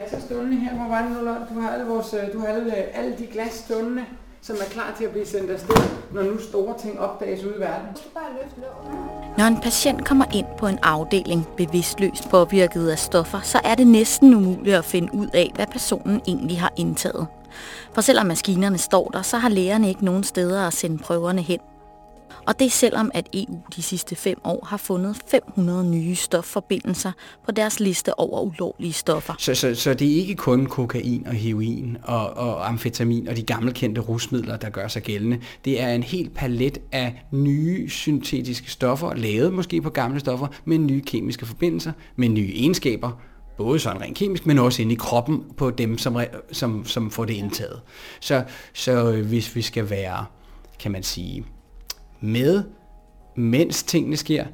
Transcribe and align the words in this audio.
kasser 0.00 0.20
stående 0.20 0.56
her. 0.56 0.74
Hvor 0.74 0.88
var 0.88 1.02
det 1.02 1.10
nu, 1.10 1.24
Lotte? 1.24 1.54
Du 1.54 1.60
har 1.60 1.70
alle, 1.70 1.86
vores, 1.86 2.14
øh, 2.14 2.32
du 2.32 2.38
har 2.38 2.46
alle, 2.46 2.74
alle 2.74 3.18
de 3.18 3.26
glas 3.26 3.52
stående, 3.52 4.04
som 4.40 4.56
er 4.56 4.70
klar 4.70 4.94
til 4.98 5.04
at 5.04 5.10
blive 5.10 5.26
sendt 5.26 5.50
afsted, 5.50 5.76
når 6.12 6.22
nu 6.22 6.38
store 6.38 6.78
ting 6.78 7.00
opdages 7.00 7.44
ude 7.44 7.54
i 7.56 7.60
verden. 7.60 7.86
Når 9.38 9.44
en 9.44 9.60
patient 9.60 10.04
kommer 10.04 10.24
ind 10.34 10.46
på 10.58 10.66
en 10.66 10.78
afdeling 10.82 11.48
bevidstløst 11.56 12.30
påvirket 12.30 12.88
af 12.88 12.98
stoffer, 12.98 13.40
så 13.40 13.60
er 13.64 13.74
det 13.74 13.86
næsten 13.86 14.34
umuligt 14.34 14.76
at 14.76 14.84
finde 14.84 15.14
ud 15.14 15.28
af, 15.34 15.52
hvad 15.54 15.66
personen 15.66 16.20
egentlig 16.28 16.60
har 16.60 16.72
indtaget. 16.76 17.26
For 17.92 18.00
selvom 18.00 18.26
maskinerne 18.26 18.78
står 18.78 19.08
der, 19.08 19.22
så 19.22 19.36
har 19.36 19.48
lægerne 19.48 19.88
ikke 19.88 20.04
nogen 20.04 20.24
steder 20.24 20.66
at 20.66 20.72
sende 20.72 20.98
prøverne 20.98 21.42
hen. 21.42 21.58
Og 22.46 22.58
det 22.58 22.66
er 22.66 22.70
selvom, 22.70 23.10
at 23.14 23.28
EU 23.34 23.60
de 23.76 23.82
sidste 23.82 24.16
fem 24.16 24.38
år 24.44 24.66
har 24.68 24.76
fundet 24.76 25.16
500 25.30 25.90
nye 25.90 26.14
stofforbindelser 26.14 27.12
på 27.44 27.52
deres 27.52 27.80
liste 27.80 28.18
over 28.18 28.40
ulovlige 28.40 28.92
stoffer. 28.92 29.34
Så, 29.38 29.54
så, 29.54 29.74
så 29.74 29.94
det 29.94 30.12
er 30.12 30.16
ikke 30.16 30.34
kun 30.34 30.66
kokain 30.66 31.26
og 31.26 31.32
heroin 31.32 31.96
og, 32.02 32.30
og 32.30 32.68
amfetamin 32.68 33.28
og 33.28 33.36
de 33.36 33.42
gammelkendte 33.42 34.00
rusmidler, 34.00 34.56
der 34.56 34.70
gør 34.70 34.88
sig 34.88 35.02
gældende. 35.02 35.40
Det 35.64 35.82
er 35.82 35.88
en 35.88 36.02
helt 36.02 36.34
palet 36.34 36.78
af 36.92 37.24
nye 37.30 37.90
syntetiske 37.90 38.70
stoffer, 38.70 39.14
lavet 39.14 39.52
måske 39.52 39.80
på 39.80 39.90
gamle 39.90 40.20
stoffer, 40.20 40.46
med 40.64 40.78
nye 40.78 41.00
kemiske 41.00 41.46
forbindelser, 41.46 41.92
med 42.16 42.28
nye 42.28 42.52
egenskaber, 42.54 43.10
både 43.56 43.78
sådan 43.78 44.00
rent 44.02 44.16
kemisk, 44.16 44.46
men 44.46 44.58
også 44.58 44.82
inde 44.82 44.92
i 44.92 44.96
kroppen 44.96 45.44
på 45.56 45.70
dem, 45.70 45.98
som, 45.98 46.16
som, 46.52 46.86
som 46.86 47.10
får 47.10 47.24
det 47.24 47.34
indtaget. 47.34 47.80
Så, 48.20 48.44
så 48.72 49.12
hvis 49.12 49.56
vi 49.56 49.62
skal 49.62 49.90
være, 49.90 50.24
kan 50.78 50.92
man 50.92 51.02
sige, 51.02 51.44
med, 52.22 52.62
mens 53.36 53.82
tingene 53.82 54.16
sker, 54.16 54.44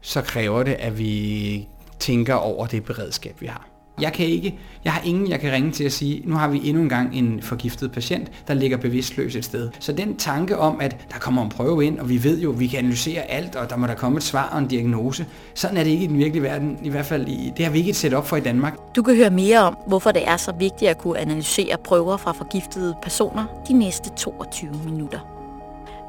så 0.00 0.22
kræver 0.22 0.62
det, 0.62 0.72
at 0.72 0.98
vi 0.98 1.68
tænker 1.98 2.34
over 2.34 2.66
det 2.66 2.84
beredskab, 2.84 3.40
vi 3.40 3.46
har. 3.46 3.70
Jeg 4.00 4.12
kan 4.12 4.26
ikke, 4.26 4.58
jeg 4.84 4.92
har 4.92 5.02
ingen, 5.04 5.30
jeg 5.30 5.40
kan 5.40 5.52
ringe 5.52 5.70
til 5.70 5.84
at 5.84 5.92
sige, 5.92 6.22
nu 6.24 6.34
har 6.34 6.48
vi 6.48 6.68
endnu 6.68 6.82
en 6.82 6.88
gang 6.88 7.16
en 7.18 7.42
forgiftet 7.42 7.92
patient, 7.92 8.30
der 8.48 8.54
ligger 8.54 8.76
bevidstløs 8.76 9.36
et 9.36 9.44
sted. 9.44 9.70
Så 9.80 9.92
den 9.92 10.16
tanke 10.16 10.58
om, 10.58 10.80
at 10.80 10.96
der 11.12 11.18
kommer 11.18 11.42
en 11.42 11.48
prøve 11.48 11.84
ind, 11.84 11.98
og 11.98 12.08
vi 12.08 12.24
ved 12.24 12.40
jo, 12.40 12.50
vi 12.50 12.66
kan 12.66 12.78
analysere 12.78 13.22
alt, 13.22 13.56
og 13.56 13.70
der 13.70 13.76
må 13.76 13.86
der 13.86 13.94
komme 13.94 14.16
et 14.16 14.22
svar 14.22 14.48
og 14.52 14.58
en 14.58 14.68
diagnose. 14.68 15.26
Sådan 15.54 15.76
er 15.76 15.84
det 15.84 15.90
ikke 15.90 16.04
i 16.04 16.06
den 16.06 16.18
virkelige 16.18 16.42
verden, 16.42 16.78
i 16.82 16.88
hvert 16.88 17.06
fald 17.06 17.28
i, 17.28 17.52
det 17.56 17.64
har 17.64 17.72
vi 17.72 17.78
ikke 17.78 17.90
et 17.90 17.96
setup 17.96 18.26
for 18.26 18.36
i 18.36 18.40
Danmark. 18.40 18.76
Du 18.96 19.02
kan 19.02 19.16
høre 19.16 19.30
mere 19.30 19.58
om, 19.58 19.76
hvorfor 19.86 20.10
det 20.12 20.28
er 20.28 20.36
så 20.36 20.52
vigtigt 20.58 20.90
at 20.90 20.98
kunne 20.98 21.18
analysere 21.18 21.76
prøver 21.84 22.16
fra 22.16 22.32
forgiftede 22.32 22.94
personer 23.02 23.44
de 23.68 23.72
næste 23.72 24.10
22 24.16 24.70
minutter. 24.84 25.39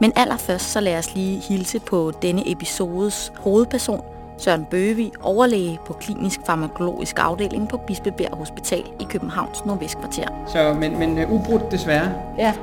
Men 0.01 0.13
allerførst 0.15 0.71
så 0.71 0.79
lad 0.79 0.97
os 0.97 1.15
lige 1.15 1.39
hilse 1.39 1.79
på 1.79 2.11
denne 2.21 2.51
episodes 2.51 3.33
hovedperson, 3.37 4.05
Søren 4.37 4.65
Bøgevi, 4.65 5.11
overlæge 5.21 5.79
på 5.85 5.93
klinisk 5.93 6.39
farmakologisk 6.45 7.19
afdeling 7.19 7.69
på 7.69 7.77
Bispebjerg 7.77 8.37
Hospital 8.37 8.83
i 8.99 9.03
Københavns 9.03 9.65
Nordvestkvarter. 9.65 10.27
Så, 10.47 10.73
men, 10.73 10.99
men 10.99 11.23
uh, 11.23 11.31
ubrudt 11.31 11.71
desværre. 11.71 12.13
Ja. 12.37 12.53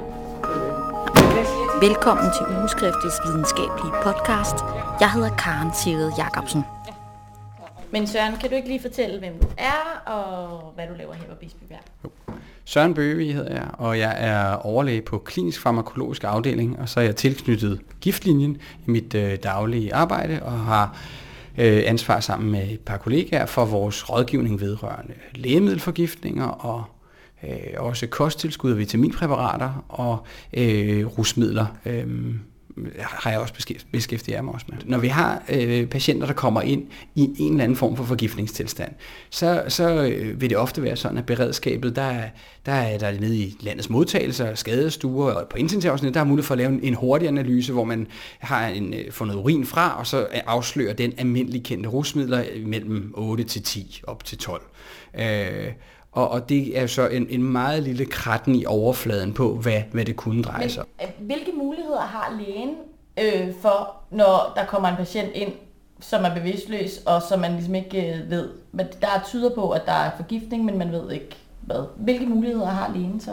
Velkommen 1.80 2.26
til 2.36 2.56
Ugeskriftets 2.58 3.16
videnskabelige 3.26 3.92
podcast. 4.02 4.56
Jeg 5.00 5.12
hedder 5.12 5.30
Karen 5.36 5.70
Sigrid 5.74 6.12
Jacobsen. 6.18 6.64
Men 7.90 8.06
Søren, 8.06 8.36
kan 8.36 8.50
du 8.50 8.56
ikke 8.56 8.68
lige 8.68 8.82
fortælle, 8.82 9.18
hvem 9.18 9.38
du 9.40 9.46
er, 9.58 10.12
og 10.12 10.72
hvad 10.74 10.86
du 10.86 10.94
laver 10.98 11.14
her 11.14 11.24
på 11.28 11.34
Bispebjerg? 11.34 11.80
Jo. 12.04 12.10
Søren 12.68 12.94
Bøge 12.94 13.32
hedder 13.32 13.54
jeg, 13.54 13.70
og 13.72 13.98
jeg 13.98 14.16
er 14.18 14.52
overlæge 14.52 15.02
på 15.02 15.18
klinisk 15.18 15.60
farmakologisk 15.60 16.24
afdeling, 16.24 16.78
og 16.78 16.88
så 16.88 17.00
er 17.00 17.04
jeg 17.04 17.16
tilknyttet 17.16 17.80
giftlinjen 18.00 18.56
i 18.86 18.90
mit 18.90 19.14
øh, 19.14 19.38
daglige 19.42 19.94
arbejde, 19.94 20.42
og 20.42 20.52
har 20.52 20.96
øh, 21.58 21.82
ansvar 21.86 22.20
sammen 22.20 22.50
med 22.50 22.70
et 22.70 22.80
par 22.80 22.96
kollegaer 22.96 23.46
for 23.46 23.64
vores 23.64 24.10
rådgivning 24.10 24.60
vedrørende 24.60 25.12
lægemiddelforgiftninger 25.34 26.46
og 26.46 26.84
øh, 27.44 27.50
også 27.76 28.06
kosttilskud 28.06 28.72
og 28.72 28.78
vitaminpræparater 28.78 29.84
og 29.88 30.26
øh, 30.52 31.06
rusmidler. 31.06 31.66
Øh, 31.86 32.34
har 32.98 33.30
jeg 33.30 33.40
også 33.40 33.74
beskæftiget 33.92 34.44
mig 34.44 34.54
også 34.54 34.66
med. 34.68 34.78
Når 34.84 34.98
vi 34.98 35.08
har 35.08 35.42
øh, 35.48 35.86
patienter, 35.86 36.26
der 36.26 36.34
kommer 36.34 36.62
ind 36.62 36.86
i 37.14 37.30
en 37.38 37.52
eller 37.52 37.64
anden 37.64 37.76
form 37.76 37.96
for 37.96 38.04
forgiftningstilstand, 38.04 38.92
så, 39.30 39.64
så 39.68 40.04
øh, 40.04 40.40
vil 40.40 40.50
det 40.50 40.58
ofte 40.58 40.82
være 40.82 40.96
sådan, 40.96 41.18
at 41.18 41.26
beredskabet, 41.26 41.96
der, 41.96 42.22
der 42.66 42.72
er 42.72 42.98
der 42.98 43.20
nede 43.20 43.36
i 43.36 43.56
landets 43.60 43.90
modtagelser, 43.90 44.54
skadestuer 44.54 45.32
og 45.32 45.48
på 45.48 45.56
intensivafsnit, 45.56 46.14
der 46.14 46.20
er 46.20 46.24
mulighed 46.24 46.46
for 46.46 46.54
at 46.54 46.58
lave 46.58 46.72
en, 46.72 46.80
en 46.82 46.94
hurtig 46.94 47.28
analyse, 47.28 47.72
hvor 47.72 47.84
man 47.84 48.06
har 48.38 48.66
en, 48.66 48.94
øh, 48.94 49.12
får 49.12 49.24
noget 49.24 49.40
urin 49.40 49.66
fra, 49.66 49.98
og 49.98 50.06
så 50.06 50.20
øh, 50.20 50.40
afslører 50.46 50.92
den 50.92 51.12
almindelige 51.18 51.64
kendte 51.64 51.88
rusmidler 51.88 52.44
mellem 52.66 53.12
8 53.16 53.44
til 53.44 53.62
10 53.62 54.00
op 54.06 54.24
til 54.24 54.38
12. 54.38 54.62
Øh, 55.20 55.72
og, 56.18 56.28
og 56.28 56.48
det 56.48 56.78
er 56.78 56.86
så 56.86 57.08
en, 57.08 57.26
en 57.30 57.42
meget 57.42 57.82
lille 57.82 58.06
kratten 58.06 58.54
i 58.54 58.64
overfladen 58.66 59.32
på, 59.32 59.54
hvad, 59.54 59.82
hvad 59.92 60.04
det 60.04 60.16
kunne 60.16 60.42
dreje 60.42 60.68
sig 60.68 60.82
om. 60.82 60.88
Øh, 61.02 61.26
hvilke 61.26 61.52
muligheder 61.52 62.00
har 62.00 62.40
lægen 62.40 62.70
øh, 63.18 63.54
for, 63.62 63.96
når 64.10 64.52
der 64.56 64.66
kommer 64.66 64.88
en 64.88 64.96
patient 64.96 65.30
ind, 65.34 65.52
som 66.00 66.24
er 66.24 66.34
bevidstløs, 66.34 66.98
og 67.06 67.22
som 67.28 67.40
man 67.40 67.52
ligesom 67.52 67.74
ikke 67.74 68.14
øh, 68.14 68.30
ved? 68.30 68.48
Men 68.72 68.86
der 69.00 69.06
er 69.06 69.22
tyder 69.26 69.54
på, 69.54 69.70
at 69.70 69.82
der 69.86 69.92
er 69.92 70.10
forgiftning, 70.16 70.64
men 70.64 70.78
man 70.78 70.92
ved 70.92 71.12
ikke 71.12 71.36
hvad. 71.60 71.84
Hvilke 71.96 72.26
muligheder 72.26 72.66
har 72.66 72.92
lægen 72.94 73.20
så? 73.20 73.32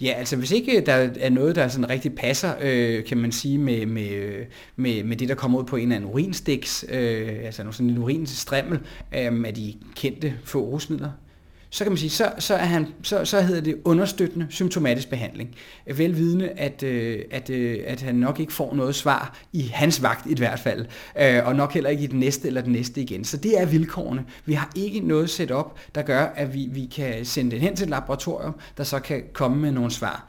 Ja, 0.00 0.12
altså 0.16 0.36
hvis 0.36 0.50
ikke 0.50 0.80
der 0.86 1.08
er 1.20 1.30
noget, 1.30 1.56
der 1.56 1.68
sådan 1.68 1.90
rigtig 1.90 2.14
passer, 2.14 2.54
øh, 2.60 3.04
kan 3.04 3.18
man 3.18 3.32
sige, 3.32 3.58
med, 3.58 3.86
med, 3.86 4.44
med, 4.76 5.04
med 5.04 5.16
det, 5.16 5.28
der 5.28 5.34
kommer 5.34 5.58
ud 5.58 5.64
på 5.64 5.76
en 5.76 5.82
eller 5.82 5.96
anden 5.96 6.10
urinstiks, 6.10 6.84
øh, 6.88 7.28
altså 7.44 7.64
sådan 7.72 7.90
en 7.90 7.98
urinstrimmel 7.98 8.80
øh, 9.14 9.44
af 9.46 9.54
de 9.54 9.74
kendte 9.96 10.34
få 10.44 10.60
rusmidler, 10.60 11.10
så 11.70 11.84
kan 11.84 11.90
man 11.92 11.98
sige, 11.98 12.10
så, 12.10 12.32
så, 12.38 12.54
er 12.54 12.64
han, 12.64 12.86
så, 13.02 13.24
så 13.24 13.40
hedder 13.40 13.60
det 13.60 13.76
understøttende 13.84 14.46
symptomatisk 14.50 15.10
behandling. 15.10 15.54
Velvidende, 15.94 16.48
at, 16.48 16.82
øh, 16.82 17.24
at, 17.30 17.50
øh, 17.50 17.78
at 17.86 18.00
han 18.02 18.14
nok 18.14 18.40
ikke 18.40 18.52
får 18.52 18.74
noget 18.74 18.94
svar 18.94 19.38
i 19.52 19.62
hans 19.62 20.02
vagt 20.02 20.26
i 20.26 20.34
hvert 20.34 20.60
fald, 20.60 20.86
øh, 21.20 21.46
og 21.46 21.56
nok 21.56 21.72
heller 21.72 21.90
ikke 21.90 22.02
i 22.02 22.06
den 22.06 22.20
næste 22.20 22.46
eller 22.46 22.60
den 22.60 22.72
næste 22.72 23.00
igen. 23.00 23.24
Så 23.24 23.36
det 23.36 23.60
er 23.60 23.66
vilkårene. 23.66 24.24
Vi 24.44 24.52
har 24.52 24.72
ikke 24.76 25.00
noget 25.00 25.30
set 25.30 25.50
op, 25.50 25.78
der 25.94 26.02
gør, 26.02 26.24
at 26.24 26.54
vi, 26.54 26.68
vi 26.72 26.86
kan 26.86 27.24
sende 27.24 27.50
det 27.50 27.60
hen 27.60 27.76
til 27.76 27.84
et 27.84 27.90
laboratorium, 27.90 28.54
der 28.76 28.84
så 28.84 28.98
kan 28.98 29.22
komme 29.32 29.56
med 29.56 29.72
nogle 29.72 29.90
svar. 29.90 30.26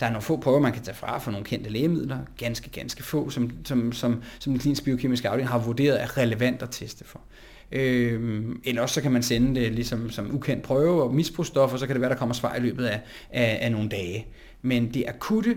Der 0.00 0.06
er 0.06 0.10
nogle 0.10 0.22
få 0.22 0.36
prøver, 0.36 0.60
man 0.60 0.72
kan 0.72 0.82
tage 0.82 0.96
fra 0.96 1.18
for 1.18 1.30
nogle 1.30 1.46
kendte 1.46 1.70
lægemidler, 1.70 2.18
ganske, 2.38 2.70
ganske 2.70 3.02
få, 3.02 3.30
som, 3.30 3.50
som, 3.64 3.92
som, 3.92 4.22
som 4.38 4.52
den 4.52 4.60
kliniske 4.60 4.84
biokemiske 4.84 5.28
afdeling 5.28 5.48
har 5.48 5.58
vurderet 5.58 6.02
er 6.02 6.16
relevant 6.16 6.62
at 6.62 6.68
teste 6.70 7.04
for. 7.04 7.20
Øh, 7.72 8.42
eller 8.64 8.82
også 8.82 8.94
så 8.94 9.00
kan 9.00 9.12
man 9.12 9.22
sende 9.22 9.60
det 9.60 9.72
ligesom 9.72 10.10
som 10.10 10.34
ukendt 10.34 10.62
prøve 10.62 11.02
og 11.02 11.14
misbrugsstoffer, 11.14 11.78
så 11.78 11.86
kan 11.86 11.94
det 11.94 12.00
være, 12.00 12.10
der 12.10 12.16
kommer 12.16 12.34
svar 12.34 12.56
i 12.56 12.60
løbet 12.60 12.84
af, 12.84 13.00
af, 13.30 13.58
af 13.60 13.72
nogle 13.72 13.88
dage. 13.88 14.26
Men 14.62 14.94
det 14.94 15.04
akutte 15.08 15.56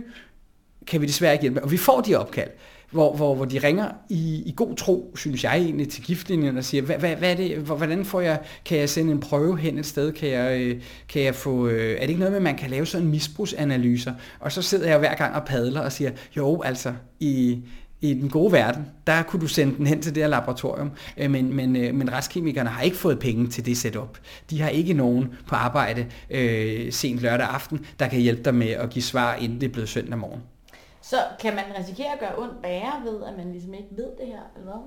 kan 0.87 1.01
vi 1.01 1.05
desværre 1.05 1.33
ikke 1.33 1.41
hjælpe 1.41 1.63
Og 1.63 1.71
vi 1.71 1.77
får 1.77 2.01
de 2.01 2.15
opkald, 2.15 2.49
hvor, 2.91 3.15
hvor, 3.15 3.35
hvor 3.35 3.45
de 3.45 3.59
ringer 3.59 3.91
i, 4.09 4.43
i 4.45 4.53
god 4.55 4.75
tro, 4.75 5.11
synes 5.15 5.43
jeg 5.43 5.57
egentlig, 5.57 5.89
til 5.89 6.03
giftlinjen 6.03 6.57
og 6.57 6.63
siger, 6.63 6.81
hvad, 6.81 6.95
hvad, 6.95 7.15
hvad 7.15 7.31
er 7.31 7.35
det, 7.35 7.57
hvordan 7.57 8.05
får 8.05 8.21
jeg, 8.21 8.39
kan 8.65 8.77
jeg 8.77 8.89
sende 8.89 9.11
en 9.11 9.19
prøve 9.19 9.57
hen 9.57 9.77
et 9.77 9.85
sted, 9.85 10.11
kan 10.11 10.29
jeg, 10.29 10.61
øh, 10.61 10.81
kan 11.09 11.21
jeg 11.21 11.35
få, 11.35 11.67
øh, 11.67 11.91
er 11.91 11.99
det 11.99 12.09
ikke 12.09 12.19
noget 12.19 12.31
med, 12.31 12.37
at 12.37 12.43
man 12.43 12.57
kan 12.57 12.69
lave 12.69 12.85
sådan 12.85 13.07
misbrugsanalyser? 13.07 14.13
Og 14.39 14.51
så 14.51 14.61
sidder 14.61 14.87
jeg 14.87 14.99
hver 14.99 15.15
gang 15.15 15.35
og 15.35 15.45
padler 15.45 15.81
og 15.81 15.91
siger, 15.91 16.11
jo 16.37 16.61
altså, 16.61 16.93
i, 17.19 17.59
i 18.03 18.13
den 18.13 18.29
gode 18.29 18.51
verden, 18.51 18.91
der 19.07 19.23
kunne 19.23 19.41
du 19.41 19.47
sende 19.47 19.77
den 19.77 19.87
hen 19.87 20.01
til 20.01 20.15
det 20.15 20.23
her 20.23 20.27
laboratorium, 20.27 20.91
øh, 21.17 21.31
men, 21.31 21.55
men, 21.55 21.75
øh, 21.75 21.95
men 21.95 22.13
retskemikerne 22.13 22.69
har 22.69 22.81
ikke 22.81 22.97
fået 22.97 23.19
penge 23.19 23.47
til 23.47 23.65
det 23.65 23.77
setup. 23.77 24.17
De 24.49 24.61
har 24.61 24.69
ikke 24.69 24.93
nogen 24.93 25.35
på 25.47 25.55
arbejde 25.55 26.07
øh, 26.29 26.91
sent 26.91 27.19
lørdag 27.19 27.47
aften, 27.47 27.85
der 27.99 28.07
kan 28.07 28.19
hjælpe 28.19 28.43
dig 28.43 28.55
med 28.55 28.69
at 28.69 28.89
give 28.89 29.03
svar, 29.03 29.35
inden 29.35 29.61
det 29.61 29.67
er 29.67 29.73
blevet 29.73 29.89
søndag 29.89 30.17
morgen. 30.17 30.41
Så 31.01 31.15
kan 31.39 31.55
man 31.55 31.63
risikere 31.79 32.13
at 32.13 32.19
gøre 32.19 32.37
ondt 32.37 32.63
værre 32.63 33.01
ved, 33.05 33.23
at 33.23 33.37
man 33.37 33.51
ligesom 33.51 33.73
ikke 33.73 33.89
ved 33.91 34.07
det 34.19 34.27
her, 34.27 34.39
eller 34.55 34.71
hvad? 34.71 34.81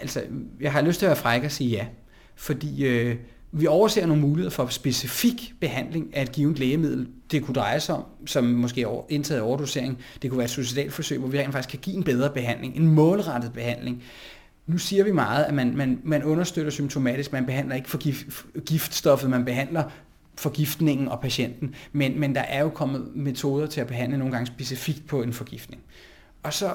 Altså, 0.00 0.22
jeg 0.60 0.72
har 0.72 0.80
lyst 0.80 0.98
til 0.98 1.06
at 1.06 1.10
være 1.10 1.16
fræk 1.16 1.44
og 1.44 1.50
sige 1.50 1.70
ja, 1.70 1.86
fordi 2.34 2.86
øh, 2.86 3.16
vi 3.52 3.66
overser 3.66 4.06
nogle 4.06 4.22
muligheder 4.22 4.50
for 4.50 4.66
specifik 4.66 5.54
behandling 5.60 6.16
af 6.16 6.22
et 6.22 6.32
givet 6.32 6.58
lægemiddel. 6.58 7.08
Det 7.30 7.42
kunne 7.42 7.54
dreje 7.54 7.80
sig 7.80 7.94
om, 7.94 8.04
som 8.26 8.44
måske 8.44 8.86
indtaget 9.08 9.42
overdosering. 9.42 9.98
Det 10.22 10.30
kunne 10.30 10.38
være 10.38 10.44
et 10.44 10.50
suicidalforsøg, 10.50 11.18
hvor 11.18 11.28
vi 11.28 11.38
rent 11.38 11.52
faktisk 11.52 11.70
kan 11.70 11.78
give 11.78 11.96
en 11.96 12.04
bedre 12.04 12.30
behandling, 12.30 12.76
en 12.76 12.88
målrettet 12.88 13.52
behandling. 13.52 14.02
Nu 14.66 14.78
siger 14.78 15.04
vi 15.04 15.12
meget, 15.12 15.44
at 15.44 15.54
man, 15.54 15.76
man, 15.76 16.00
man 16.04 16.24
understøtter 16.24 16.70
symptomatisk, 16.70 17.32
man 17.32 17.46
behandler 17.46 17.74
ikke 17.74 17.90
for 17.90 17.98
gift, 17.98 18.46
giftstoffet, 18.66 19.30
man 19.30 19.44
behandler 19.44 19.84
forgiftningen 20.36 21.08
og 21.08 21.20
patienten, 21.20 21.74
men, 21.92 22.20
men 22.20 22.34
der 22.34 22.40
er 22.40 22.60
jo 22.60 22.68
kommet 22.68 23.16
metoder 23.16 23.66
til 23.66 23.80
at 23.80 23.86
behandle 23.86 24.18
nogle 24.18 24.32
gange 24.32 24.46
specifikt 24.46 25.06
på 25.06 25.22
en 25.22 25.32
forgiftning. 25.32 25.82
Og 26.42 26.52
så 26.52 26.74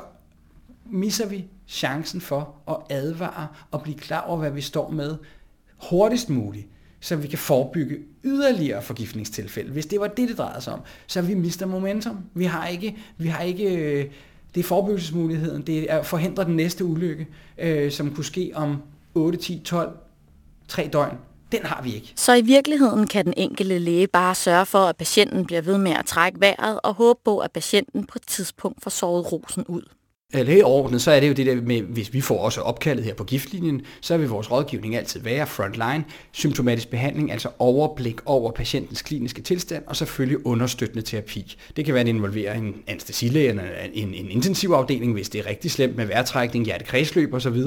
misser 0.86 1.28
vi 1.28 1.46
chancen 1.68 2.22
for 2.22 2.56
at 2.68 2.98
advare 2.98 3.48
og 3.72 3.82
blive 3.82 3.98
klar 3.98 4.22
over, 4.22 4.38
hvad 4.38 4.52
vi 4.52 4.62
står 4.62 4.90
med, 4.90 5.18
hurtigst 5.90 6.30
muligt, 6.30 6.68
så 7.06 7.16
vi 7.16 7.28
kan 7.28 7.40
forebygge 7.40 7.98
yderligere 8.24 8.81
forgiftningstilfælde. 8.81 9.72
Hvis 9.72 9.86
det 9.86 10.00
var 10.00 10.07
det, 10.07 10.30
det 10.30 10.38
drejede 10.38 10.62
sig 10.62 10.74
om, 10.74 10.80
så 11.07 11.22
vi 11.22 11.34
mister 11.34 11.66
momentum. 11.66 12.18
Vi 12.34 12.46
har 12.46 12.68
ikke, 12.68 12.98
vi 13.18 13.28
har 13.28 13.44
ikke 13.44 13.75
øh, 13.75 14.06
det 14.56 14.60
er 14.60 14.63
forebyggelsesmuligheden, 14.63 15.62
det 15.62 15.92
er 15.92 16.00
at 16.00 16.06
forhindre 16.06 16.46
den 16.46 16.56
næste 16.56 16.86
ulykke, 16.86 17.28
øh, 17.57 17.92
som 17.92 18.16
kunne 18.16 18.25
ske 18.25 18.52
om 18.56 18.81
8, 19.16 19.38
10, 19.38 19.62
12, 19.66 19.98
3 20.68 20.90
døgn, 20.94 21.18
Den 21.52 21.60
har 21.63 21.81
vi 21.81 21.96
ikke. 21.96 22.13
Så 22.16 22.34
i 22.34 22.42
virkeligheden 22.42 23.08
kan 23.08 23.25
den 23.25 23.34
enkelte 23.38 23.80
læge 23.80 24.08
bare 24.08 24.36
sørge 24.36 24.66
for, 24.66 24.80
at 24.80 24.98
patienten 24.98 25.46
bliver 25.46 25.62
ved 25.62 25.78
med 25.78 25.92
at 25.92 26.06
trække 26.06 26.40
vejret 26.40 26.80
og 26.84 26.94
håbe 26.94 27.19
på, 27.25 27.40
at 27.40 27.51
patienten 27.51 28.06
på 28.06 28.13
et 28.16 28.28
tidspunkt 28.28 28.84
får 28.84 28.90
sovet 28.90 29.31
rosen 29.31 29.66
ud. 29.68 29.81
Eller 30.33 30.51
helt 30.51 30.63
overordnet, 30.63 31.01
så 31.01 31.12
er 31.12 31.19
det 31.19 31.27
jo 31.27 31.33
det 31.33 31.45
der 31.45 31.62
med, 31.62 31.81
hvis 31.81 32.13
vi 32.13 32.22
får 32.22 32.39
også 32.39 32.62
opkaldet 32.62 33.06
her 33.06 33.13
på 33.13 33.24
giftlinjen, 33.24 33.81
så 34.01 34.18
vil 34.18 34.30
vores 34.30 34.51
rådgivning 34.51 34.95
altid 34.95 35.19
være 35.19 35.48
frontline, 35.48 36.04
symptomatisk 36.31 36.89
behandling, 36.89 37.31
altså 37.31 37.50
overblik 37.60 38.16
over 38.25 38.51
patientens 38.51 39.01
kliniske 39.01 39.42
tilstand, 39.42 39.83
og 39.88 39.95
selvfølgelig 39.95 40.45
understøttende 40.45 41.01
terapi. 41.01 41.57
Det 41.75 41.86
kan 41.86 41.94
være, 41.94 42.01
at 42.01 42.06
det 42.06 42.13
involverer 42.13 42.54
en 42.54 42.75
anestesilæge 42.88 43.50
eller 43.50 43.63
en, 43.94 44.13
en 44.13 44.31
intensivafdeling, 44.31 45.13
hvis 45.13 45.30
det 45.30 45.39
er 45.39 45.45
rigtig 45.45 45.72
slemt 45.72 45.98
med 45.98 46.06
vejrtrækning, 46.06 46.66
hjertekredsløb 46.66 47.33
osv. 47.33 47.57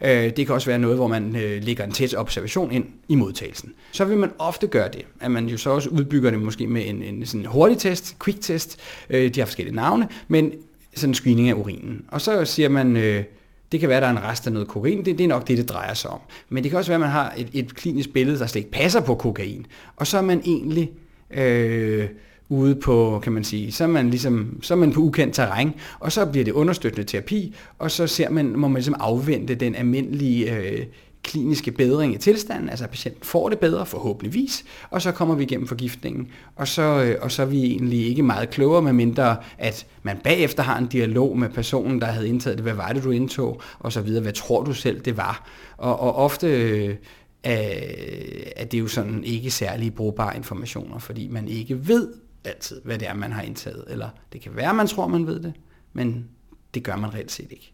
Øh, 0.00 0.36
det 0.36 0.46
kan 0.46 0.50
også 0.50 0.66
være 0.66 0.78
noget, 0.78 0.96
hvor 0.96 1.06
man 1.06 1.36
øh, 1.36 1.62
lægger 1.62 1.84
en 1.84 1.92
tæt 1.92 2.14
observation 2.14 2.72
ind 2.72 2.84
i 3.08 3.14
modtagelsen. 3.14 3.72
Så 3.92 4.04
vil 4.04 4.16
man 4.16 4.30
ofte 4.38 4.66
gøre 4.66 4.88
det, 4.88 5.02
at 5.20 5.30
man 5.30 5.48
jo 5.48 5.56
så 5.56 5.70
også 5.70 5.88
udbygger 5.88 6.30
det 6.30 6.38
måske 6.38 6.66
med 6.66 6.82
en, 6.86 7.02
en 7.02 7.26
sådan 7.26 7.46
hurtig 7.46 7.78
test, 7.78 8.16
quick 8.24 8.40
test, 8.40 8.78
øh, 9.10 9.34
de 9.34 9.40
har 9.40 9.46
forskellige 9.46 9.76
navne, 9.76 10.08
men 10.28 10.52
sådan 10.94 11.10
en 11.10 11.14
screening 11.14 11.48
af 11.48 11.54
urinen. 11.54 12.04
Og 12.08 12.20
så 12.20 12.44
siger 12.44 12.68
man, 12.68 12.96
øh, 12.96 13.24
det 13.72 13.80
kan 13.80 13.88
være, 13.88 13.96
at 13.96 14.02
der 14.02 14.08
er 14.08 14.12
en 14.12 14.22
rest 14.22 14.46
af 14.46 14.52
noget 14.52 14.68
kokain, 14.68 15.04
det, 15.04 15.18
det 15.18 15.24
er 15.24 15.28
nok 15.28 15.48
det, 15.48 15.58
det 15.58 15.68
drejer 15.68 15.94
sig 15.94 16.10
om. 16.10 16.20
Men 16.48 16.62
det 16.62 16.70
kan 16.70 16.78
også 16.78 16.90
være, 16.90 16.96
at 16.96 17.00
man 17.00 17.10
har 17.10 17.34
et, 17.36 17.48
et 17.52 17.74
klinisk 17.74 18.12
billede, 18.12 18.38
der 18.38 18.46
slet 18.46 18.60
ikke 18.60 18.70
passer 18.70 19.00
på 19.00 19.14
kokain. 19.14 19.66
Og 19.96 20.06
så 20.06 20.18
er 20.18 20.22
man 20.22 20.42
egentlig 20.44 20.90
øh, 21.30 22.08
ude 22.48 22.74
på, 22.74 23.20
kan 23.22 23.32
man 23.32 23.44
sige, 23.44 23.72
så 23.72 23.84
er 23.84 23.88
man, 23.88 24.10
ligesom, 24.10 24.58
så 24.62 24.74
er 24.74 24.78
man 24.78 24.92
på 24.92 25.00
ukendt 25.00 25.34
terræn, 25.34 25.72
og 26.00 26.12
så 26.12 26.26
bliver 26.26 26.44
det 26.44 26.52
understøttende 26.52 27.06
terapi, 27.06 27.54
og 27.78 27.90
så 27.90 28.06
ser 28.06 28.30
man, 28.30 28.46
må 28.56 28.68
man 28.68 28.74
ligesom 28.74 28.96
afvente 29.00 29.54
den 29.54 29.74
almindelige 29.74 30.56
øh, 30.56 30.86
kliniske 31.22 31.72
bedring 31.72 32.14
i 32.14 32.18
tilstanden, 32.18 32.68
altså 32.68 32.84
at 32.84 32.90
patienten 32.90 33.24
får 33.24 33.48
det 33.48 33.58
bedre 33.58 33.86
forhåbentligvis, 33.86 34.64
og 34.90 35.02
så 35.02 35.12
kommer 35.12 35.34
vi 35.34 35.42
igennem 35.42 35.66
forgiftningen. 35.66 36.28
Og 36.56 36.68
så, 36.68 36.82
øh, 36.82 37.18
og 37.22 37.30
så 37.30 37.42
er 37.42 37.46
vi 37.46 37.64
egentlig 37.64 38.06
ikke 38.06 38.22
meget 38.22 38.50
klogere, 38.50 38.82
medmindre 38.82 39.36
at 39.58 39.86
man 40.02 40.18
bagefter 40.24 40.62
har 40.62 40.78
en 40.78 40.86
dialog 40.86 41.38
med 41.38 41.48
personen, 41.48 42.00
der 42.00 42.06
havde 42.06 42.28
indtaget 42.28 42.58
det. 42.58 42.64
Hvad 42.64 42.74
var 42.74 42.92
det, 42.92 43.04
du 43.04 43.10
indtog? 43.10 43.60
Og 43.78 43.92
så 43.92 44.00
videre. 44.00 44.22
Hvad 44.22 44.32
tror 44.32 44.62
du 44.62 44.74
selv, 44.74 45.00
det 45.00 45.16
var? 45.16 45.48
Og, 45.76 46.00
og 46.00 46.16
ofte 46.16 46.46
øh, 46.46 46.96
er 47.44 48.64
det 48.64 48.80
jo 48.80 48.86
sådan 48.86 49.24
ikke 49.24 49.50
særlig 49.50 49.94
brugbare 49.94 50.36
informationer, 50.36 50.98
fordi 50.98 51.28
man 51.28 51.48
ikke 51.48 51.88
ved 51.88 52.08
altid, 52.44 52.80
hvad 52.84 52.98
det 52.98 53.08
er, 53.08 53.14
man 53.14 53.32
har 53.32 53.42
indtaget. 53.42 53.84
Eller 53.88 54.08
det 54.32 54.40
kan 54.40 54.56
være, 54.56 54.74
man 54.74 54.86
tror, 54.86 55.06
man 55.06 55.26
ved 55.26 55.40
det, 55.40 55.52
men 55.92 56.28
det 56.74 56.84
gør 56.84 56.96
man 56.96 57.14
reelt 57.14 57.32
set 57.32 57.52
ikke. 57.52 57.72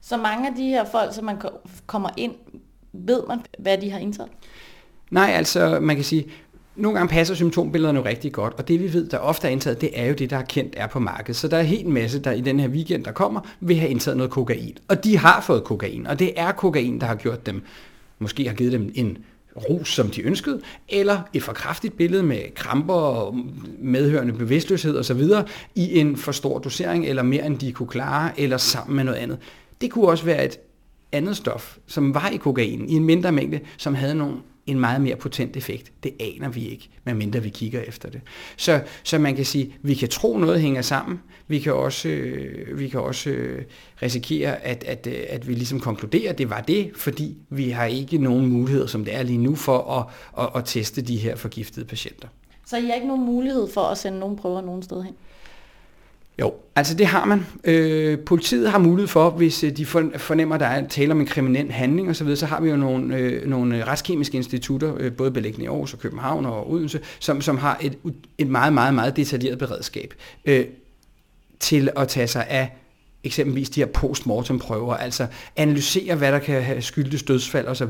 Så 0.00 0.16
mange 0.16 0.48
af 0.48 0.54
de 0.56 0.62
her 0.62 0.84
folk, 0.84 1.14
som 1.14 1.24
man 1.24 1.36
kommer 1.86 2.08
ind 2.16 2.34
ved 2.98 3.22
man, 3.28 3.38
hvad 3.58 3.78
de 3.78 3.90
har 3.90 3.98
indtaget? 3.98 4.30
Nej, 5.10 5.30
altså 5.34 5.78
man 5.80 5.96
kan 5.96 6.04
sige, 6.04 6.26
nogle 6.76 6.98
gange 6.98 7.10
passer 7.10 7.34
symptombillederne 7.34 7.98
jo 7.98 8.04
rigtig 8.04 8.32
godt, 8.32 8.54
og 8.58 8.68
det 8.68 8.80
vi 8.80 8.92
ved, 8.92 9.08
der 9.08 9.18
ofte 9.18 9.46
er 9.46 9.50
indtaget, 9.50 9.80
det 9.80 9.90
er 9.94 10.06
jo 10.06 10.14
det, 10.14 10.30
der 10.30 10.36
er 10.36 10.42
kendt 10.42 10.74
er 10.76 10.86
på 10.86 10.98
markedet. 10.98 11.36
Så 11.36 11.48
der 11.48 11.56
er 11.56 11.62
en 11.62 11.92
masse, 11.92 12.18
der 12.18 12.32
i 12.32 12.40
den 12.40 12.60
her 12.60 12.68
weekend, 12.68 13.04
der 13.04 13.12
kommer, 13.12 13.40
vil 13.60 13.76
have 13.76 13.90
indtaget 13.90 14.16
noget 14.16 14.30
kokain. 14.30 14.78
Og 14.88 15.04
de 15.04 15.18
har 15.18 15.40
fået 15.40 15.64
kokain, 15.64 16.06
og 16.06 16.18
det 16.18 16.32
er 16.36 16.52
kokain, 16.52 17.00
der 17.00 17.06
har 17.06 17.14
gjort 17.14 17.46
dem, 17.46 17.62
måske 18.18 18.48
har 18.48 18.54
givet 18.54 18.72
dem 18.72 18.92
en 18.94 19.18
rus, 19.56 19.94
som 19.94 20.10
de 20.10 20.22
ønskede, 20.22 20.60
eller 20.88 21.20
et 21.32 21.42
for 21.42 21.52
kraftigt 21.52 21.96
billede 21.96 22.22
med 22.22 22.54
kramper 22.54 22.94
og 22.94 23.36
medhørende 23.78 24.32
bevidstløshed 24.32 24.98
osv. 24.98 25.22
i 25.74 25.98
en 25.98 26.16
for 26.16 26.32
stor 26.32 26.58
dosering, 26.58 27.06
eller 27.06 27.22
mere 27.22 27.46
end 27.46 27.58
de 27.58 27.72
kunne 27.72 27.88
klare, 27.88 28.40
eller 28.40 28.56
sammen 28.56 28.96
med 28.96 29.04
noget 29.04 29.18
andet. 29.18 29.38
Det 29.80 29.90
kunne 29.90 30.08
også 30.08 30.24
være 30.24 30.44
et 30.44 30.58
andet 31.12 31.36
stof, 31.36 31.78
som 31.86 32.14
var 32.14 32.28
i 32.28 32.36
kokain, 32.36 32.88
i 32.88 32.92
en 32.92 33.04
mindre 33.04 33.32
mængde, 33.32 33.60
som 33.76 33.94
havde 33.94 34.14
nogle, 34.14 34.36
en 34.66 34.80
meget 34.80 35.00
mere 35.00 35.16
potent 35.16 35.56
effekt. 35.56 35.92
Det 36.02 36.12
aner 36.20 36.48
vi 36.48 36.68
ikke, 36.68 36.88
medmindre 37.04 37.42
vi 37.42 37.48
kigger 37.48 37.80
efter 37.80 38.10
det. 38.10 38.20
Så, 38.56 38.82
så 39.02 39.18
man 39.18 39.36
kan 39.36 39.44
sige, 39.44 39.74
vi 39.82 39.94
kan 39.94 40.08
tro 40.08 40.38
noget 40.38 40.60
hænger 40.60 40.82
sammen. 40.82 41.20
Vi 41.48 41.58
kan 41.58 41.74
også, 41.74 42.08
øh, 42.08 42.78
vi 42.78 42.88
kan 42.88 43.00
også 43.00 43.30
øh, 43.30 43.64
risikere, 44.02 44.56
at, 44.56 44.84
at, 44.84 45.06
øh, 45.06 45.24
at 45.28 45.48
vi 45.48 45.54
ligesom 45.54 45.80
konkluderer, 45.80 46.30
at 46.30 46.38
det 46.38 46.50
var 46.50 46.60
det, 46.60 46.90
fordi 46.96 47.36
vi 47.50 47.70
har 47.70 47.84
ikke 47.84 48.18
nogen 48.18 48.46
muligheder, 48.46 48.86
som 48.86 49.04
det 49.04 49.14
er 49.14 49.22
lige 49.22 49.38
nu, 49.38 49.54
for 49.54 49.78
at, 49.78 50.06
at, 50.44 50.50
at 50.56 50.64
teste 50.64 51.02
de 51.02 51.16
her 51.16 51.36
forgiftede 51.36 51.86
patienter. 51.86 52.28
Så 52.66 52.76
I 52.76 52.86
har 52.86 52.94
ikke 52.94 53.06
nogen 53.06 53.24
mulighed 53.24 53.68
for 53.74 53.80
at 53.80 53.98
sende 53.98 54.18
nogen 54.18 54.36
prøver 54.36 54.60
nogen 54.60 54.82
sted 54.82 55.02
hen? 55.02 55.14
Jo, 56.40 56.54
altså 56.74 56.94
det 56.94 57.06
har 57.06 57.24
man. 57.24 57.46
Øh, 57.64 58.18
politiet 58.18 58.70
har 58.70 58.78
mulighed 58.78 59.08
for, 59.08 59.30
hvis 59.30 59.64
øh, 59.64 59.76
de 59.76 59.86
fornemmer, 60.16 60.54
at 60.54 60.60
der 60.60 60.66
er 60.66 60.88
tale 60.88 61.12
om 61.12 61.20
en 61.20 61.26
kriminel 61.26 61.72
handling 61.72 62.10
osv., 62.10 62.36
så 62.36 62.46
har 62.46 62.60
vi 62.60 62.70
jo 62.70 62.76
nogle, 62.76 63.16
øh, 63.16 63.46
nogle 63.46 63.76
øh, 63.76 63.86
retskemiske 63.86 64.36
institutter, 64.36 64.94
øh, 64.98 65.12
både 65.12 65.30
beliggende 65.30 65.64
i 65.64 65.68
Aarhus 65.68 65.92
og 65.92 65.98
København 65.98 66.46
og 66.46 66.70
Odense, 66.70 67.00
som, 67.18 67.40
som 67.40 67.58
har 67.58 67.78
et, 67.80 67.98
et 68.38 68.48
meget, 68.48 68.72
meget, 68.72 68.94
meget 68.94 69.16
detaljeret 69.16 69.58
beredskab 69.58 70.14
øh, 70.44 70.64
til 71.60 71.90
at 71.96 72.08
tage 72.08 72.26
sig 72.26 72.46
af 72.48 72.76
eksempelvis 73.26 73.70
de 73.70 73.80
her 73.80 73.86
postmortem 73.86 74.58
prøver, 74.58 74.94
altså 74.94 75.26
analysere, 75.56 76.14
hvad 76.14 76.32
der 76.32 76.38
kan 76.38 76.62
have 76.62 76.82
skyldes 76.82 77.22
dødsfald 77.22 77.66
osv. 77.66 77.84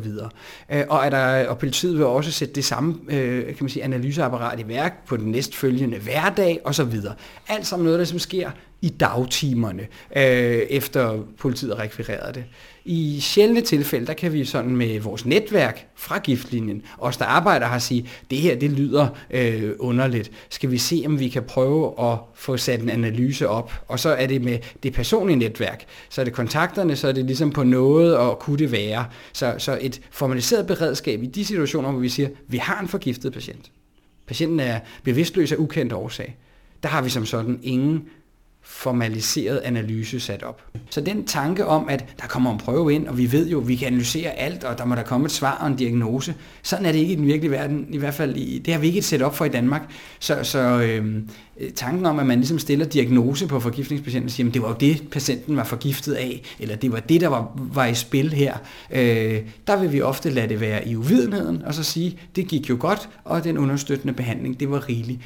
Og, 0.88 1.06
at 1.06 1.12
øh, 1.12 1.18
der, 1.18 1.48
og 1.48 1.58
politiet 1.58 1.98
vil 1.98 2.06
også 2.06 2.30
sætte 2.30 2.54
det 2.54 2.64
samme 2.64 2.94
øh, 3.08 3.44
kan 3.46 3.56
man 3.60 3.68
sige, 3.68 3.84
analyseapparat 3.84 4.60
i 4.60 4.68
værk 4.68 5.06
på 5.06 5.16
den 5.16 5.30
næstfølgende 5.30 5.98
hverdag 5.98 6.60
osv. 6.64 6.94
Alt 7.48 7.66
sammen 7.66 7.84
noget, 7.84 7.98
der 7.98 8.04
som 8.04 8.18
sker 8.18 8.50
i 8.86 8.88
dagtimerne, 8.88 9.86
øh, 10.16 10.22
efter 10.70 11.18
politiet 11.38 11.76
har 11.76 11.82
rekvireret 11.82 12.34
det. 12.34 12.44
I 12.84 13.20
sjældne 13.20 13.60
tilfælde, 13.60 14.06
der 14.06 14.12
kan 14.12 14.32
vi 14.32 14.44
sådan 14.44 14.76
med 14.76 15.00
vores 15.00 15.26
netværk 15.26 15.86
fra 15.94 16.18
giftlinjen, 16.18 16.82
os 16.98 17.16
der 17.16 17.24
arbejder 17.24 17.66
har 17.66 17.78
sige, 17.78 18.08
det 18.30 18.38
her 18.38 18.56
det 18.56 18.70
lyder 18.70 19.08
øh, 19.30 19.72
underligt. 19.78 20.30
Skal 20.50 20.70
vi 20.70 20.78
se, 20.78 21.02
om 21.06 21.20
vi 21.20 21.28
kan 21.28 21.42
prøve 21.42 22.12
at 22.12 22.18
få 22.34 22.56
sat 22.56 22.80
en 22.80 22.90
analyse 22.90 23.48
op? 23.48 23.72
Og 23.88 24.00
så 24.00 24.08
er 24.08 24.26
det 24.26 24.42
med 24.42 24.58
det 24.82 24.92
personlige 24.92 25.36
netværk. 25.36 25.84
Så 26.08 26.20
er 26.20 26.24
det 26.24 26.34
kontakterne, 26.34 26.96
så 26.96 27.08
er 27.08 27.12
det 27.12 27.24
ligesom 27.24 27.50
på 27.50 27.62
noget, 27.62 28.16
og 28.16 28.38
kunne 28.38 28.58
det 28.58 28.72
være. 28.72 29.04
Så, 29.32 29.54
så 29.58 29.78
et 29.80 30.00
formaliseret 30.10 30.66
beredskab 30.66 31.22
i 31.22 31.26
de 31.26 31.44
situationer, 31.44 31.90
hvor 31.90 32.00
vi 32.00 32.08
siger, 32.08 32.28
vi 32.48 32.56
har 32.56 32.80
en 32.80 32.88
forgiftet 32.88 33.32
patient. 33.32 33.70
Patienten 34.26 34.60
er 34.60 34.80
bevidstløs 35.04 35.52
af 35.52 35.56
ukendt 35.56 35.92
årsag. 35.92 36.36
Der 36.82 36.88
har 36.88 37.02
vi 37.02 37.10
som 37.10 37.26
sådan 37.26 37.60
ingen 37.62 38.04
formaliseret 38.68 39.58
analyse 39.58 40.20
sat 40.20 40.42
op. 40.42 40.62
Så 40.90 41.00
den 41.00 41.24
tanke 41.24 41.66
om, 41.66 41.88
at 41.88 42.04
der 42.20 42.26
kommer 42.26 42.52
en 42.52 42.58
prøve 42.58 42.94
ind, 42.94 43.08
og 43.08 43.18
vi 43.18 43.32
ved 43.32 43.48
jo, 43.48 43.60
at 43.60 43.68
vi 43.68 43.76
kan 43.76 43.86
analysere 43.86 44.30
alt, 44.30 44.64
og 44.64 44.78
der 44.78 44.84
må 44.84 44.94
der 44.94 45.02
komme 45.02 45.26
et 45.26 45.32
svar 45.32 45.58
og 45.60 45.66
en 45.66 45.76
diagnose, 45.76 46.34
sådan 46.62 46.86
er 46.86 46.92
det 46.92 46.98
ikke 46.98 47.12
i 47.12 47.16
den 47.16 47.26
virkelige 47.26 47.50
verden, 47.50 47.86
i 47.90 47.96
hvert 47.96 48.14
fald 48.14 48.36
i, 48.36 48.58
det 48.58 48.74
har 48.74 48.80
vi 48.80 48.86
ikke 48.86 48.98
et 48.98 49.04
setup 49.04 49.34
for 49.34 49.44
i 49.44 49.48
Danmark. 49.48 49.82
Så, 50.20 50.38
så 50.42 50.58
øhm, 50.58 51.28
øh, 51.60 51.70
tanken 51.70 52.06
om, 52.06 52.18
at 52.18 52.26
man 52.26 52.38
ligesom 52.38 52.58
stiller 52.58 52.86
diagnose 52.86 53.46
på 53.46 53.60
forgiftningspatienten 53.60 54.26
og 54.26 54.30
siger, 54.30 54.48
at 54.48 54.54
det 54.54 54.62
var 54.62 54.68
jo 54.68 54.76
det, 54.80 55.08
patienten 55.10 55.56
var 55.56 55.64
forgiftet 55.64 56.14
af, 56.14 56.42
eller 56.58 56.76
det 56.76 56.92
var 56.92 57.00
det, 57.00 57.20
der 57.20 57.28
var, 57.28 57.52
var 57.56 57.86
i 57.86 57.94
spil 57.94 58.32
her, 58.32 58.56
øh, 58.90 59.40
der 59.66 59.80
vil 59.80 59.92
vi 59.92 60.00
ofte 60.00 60.30
lade 60.30 60.48
det 60.48 60.60
være 60.60 60.88
i 60.88 60.96
uvidenheden, 60.96 61.62
og 61.62 61.74
så 61.74 61.82
sige, 61.82 62.18
det 62.36 62.48
gik 62.48 62.70
jo 62.70 62.76
godt, 62.80 63.08
og 63.24 63.44
den 63.44 63.58
understøttende 63.58 64.14
behandling, 64.14 64.60
det 64.60 64.70
var 64.70 64.88
rigeligt 64.88 65.20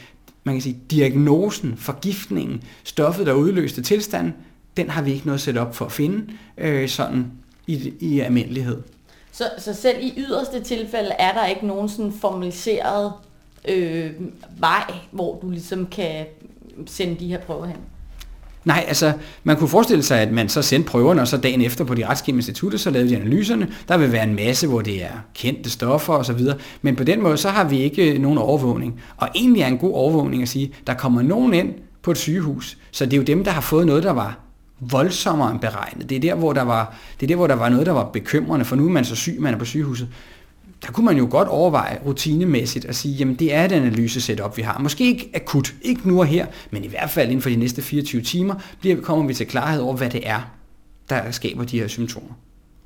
man 0.45 0.55
kan 0.55 0.63
sige, 0.63 0.81
diagnosen, 0.91 1.77
forgiftningen, 1.77 2.63
stoffet, 2.85 3.27
der 3.27 3.33
udløste 3.33 3.83
tilstanden, 3.83 4.35
den 4.77 4.91
har 4.91 5.03
vi 5.03 5.13
ikke 5.13 5.27
noget 5.27 5.41
sæt 5.41 5.57
op 5.57 5.75
for 5.75 5.85
at 5.85 5.93
finde 5.93 6.33
øh, 6.59 6.89
sådan 6.89 7.33
i, 7.67 7.93
i 8.01 8.21
almindelighed. 8.21 8.83
Så, 9.33 9.45
så 9.59 9.75
selv 9.75 10.05
i 10.05 10.15
yderste 10.17 10.61
tilfælde 10.61 11.11
er 11.19 11.33
der 11.33 11.47
ikke 11.47 11.67
nogen 11.67 11.89
sådan 11.89 12.13
formaliseret 12.13 13.13
øh, 13.69 14.11
vej, 14.59 14.95
hvor 15.11 15.41
du 15.41 15.51
ligesom 15.51 15.87
kan 15.87 16.27
sende 16.87 17.21
de 17.21 17.29
her 17.29 17.39
prøver 17.39 17.67
hen? 17.67 17.77
Nej, 18.65 18.85
altså 18.89 19.13
man 19.45 19.57
kunne 19.57 19.69
forestille 19.69 20.03
sig, 20.03 20.21
at 20.21 20.33
man 20.33 20.49
så 20.49 20.63
sendte 20.63 20.91
prøverne, 20.91 21.21
og 21.21 21.29
så 21.29 21.37
dagen 21.37 21.61
efter 21.61 21.85
på 21.85 21.95
de 21.95 22.07
retskemiske 22.07 22.51
institutter, 22.51 22.79
så 22.79 22.91
lavede 22.91 23.11
de 23.11 23.17
analyserne. 23.17 23.69
Der 23.89 23.99
vil 23.99 24.13
være 24.13 24.25
en 24.25 24.35
masse, 24.35 24.67
hvor 24.67 24.81
det 24.81 25.03
er 25.03 25.25
kendte 25.35 25.71
stoffer 25.71 26.13
osv. 26.13 26.41
Men 26.83 26.97
på 26.97 27.05
den 27.05 27.23
måde, 27.23 27.37
så 27.37 27.49
har 27.49 27.65
vi 27.65 27.79
ikke 27.79 28.13
øh, 28.13 28.21
nogen 28.21 28.39
overvågning. 28.39 29.01
Og 29.17 29.29
egentlig 29.35 29.63
er 29.63 29.67
en 29.67 29.79
god 29.79 29.95
overvågning 29.95 30.43
at 30.43 30.49
sige, 30.49 30.73
der 30.87 30.95
kommer 30.95 31.23
nogen 31.23 31.55
ind 31.55 31.75
på 32.03 32.11
et 32.11 32.17
sygehus, 32.17 32.79
så 32.91 33.05
det 33.05 33.13
er 33.13 33.17
jo 33.17 33.23
dem, 33.23 33.45
der 33.45 33.51
har 33.51 33.61
fået 33.61 33.87
noget, 33.87 34.03
der 34.03 34.11
var 34.11 34.39
voldsommere 34.81 35.51
end 35.51 35.61
beregnet. 35.61 36.11
Det 36.11 36.17
er 36.17 36.21
der, 36.21 36.35
hvor 36.35 36.53
der 36.53 36.63
var, 36.63 36.95
det 37.21 37.27
er 37.27 37.29
der, 37.29 37.37
hvor 37.37 37.47
der 37.47 37.55
var 37.55 37.69
noget, 37.69 37.87
der 37.87 37.93
var 37.93 38.05
bekymrende, 38.05 38.65
for 38.65 38.77
nu 38.77 38.87
er 38.87 38.91
man 38.91 39.05
så 39.05 39.17
syg, 39.17 39.37
man 39.41 39.55
er 39.55 39.59
på 39.59 39.65
sygehuset 39.65 40.09
der 40.83 40.93
kunne 40.93 41.07
man 41.07 41.17
jo 41.17 41.29
godt 41.31 41.49
overveje 41.49 42.01
rutinemæssigt 42.07 42.85
at 42.85 42.97
sige, 42.97 43.15
jamen 43.15 43.35
det 43.35 43.55
er 43.55 43.65
et 43.65 43.73
analyse 43.73 44.21
setup, 44.21 44.57
vi 44.57 44.63
har. 44.63 44.79
Måske 44.79 45.05
ikke 45.05 45.31
akut, 45.35 45.75
ikke 45.83 46.09
nu 46.09 46.21
og 46.21 46.27
her, 46.27 46.47
men 46.71 46.85
i 46.85 46.89
hvert 46.89 47.11
fald 47.11 47.29
inden 47.29 47.43
for 47.43 47.51
de 47.51 47.57
næste 47.57 47.83
24 47.83 48.23
timer, 48.23 48.55
bliver, 48.81 49.01
kommer 49.01 49.27
vi 49.27 49.35
til 49.35 49.47
klarhed 49.47 49.83
over, 49.83 49.97
hvad 49.97 50.11
det 50.11 50.29
er, 50.29 50.41
der 51.09 51.31
skaber 51.31 51.65
de 51.65 51.81
her 51.81 51.89
symptomer. 51.89 52.35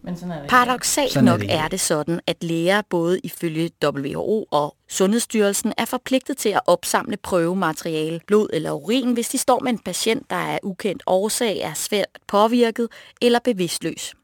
Men 0.03 0.17
sådan 0.17 0.31
er 0.31 0.41
det 0.41 0.51
Paradoxalt 0.51 1.13
sådan 1.13 1.25
nok 1.25 1.41
er 1.41 1.47
det, 1.47 1.55
er 1.55 1.69
det 1.69 1.81
sådan, 1.81 2.21
at 2.27 2.45
læger 2.45 2.83
både 2.91 3.21
ifølge 3.25 3.71
WHO 3.85 4.47
og 4.51 4.77
Sundhedsstyrelsen 4.89 5.73
er 5.79 5.85
forpligtet 5.85 6.37
til 6.37 6.49
at 6.49 6.61
opsamle 6.67 7.17
prøvemateriale, 7.17 8.21
blod 8.27 8.49
eller 8.53 8.73
urin, 8.73 9.13
hvis 9.13 9.29
de 9.29 9.39
står 9.39 9.61
med 9.61 9.73
en 9.73 9.79
patient, 9.79 10.31
der 10.31 10.37
er 10.37 10.59
ukendt 10.63 11.03
årsag, 11.07 11.59
er 11.59 11.75
svært 11.75 12.09
påvirket 12.27 12.89
eller 13.23 13.39
bevidstløs. 13.45 14.15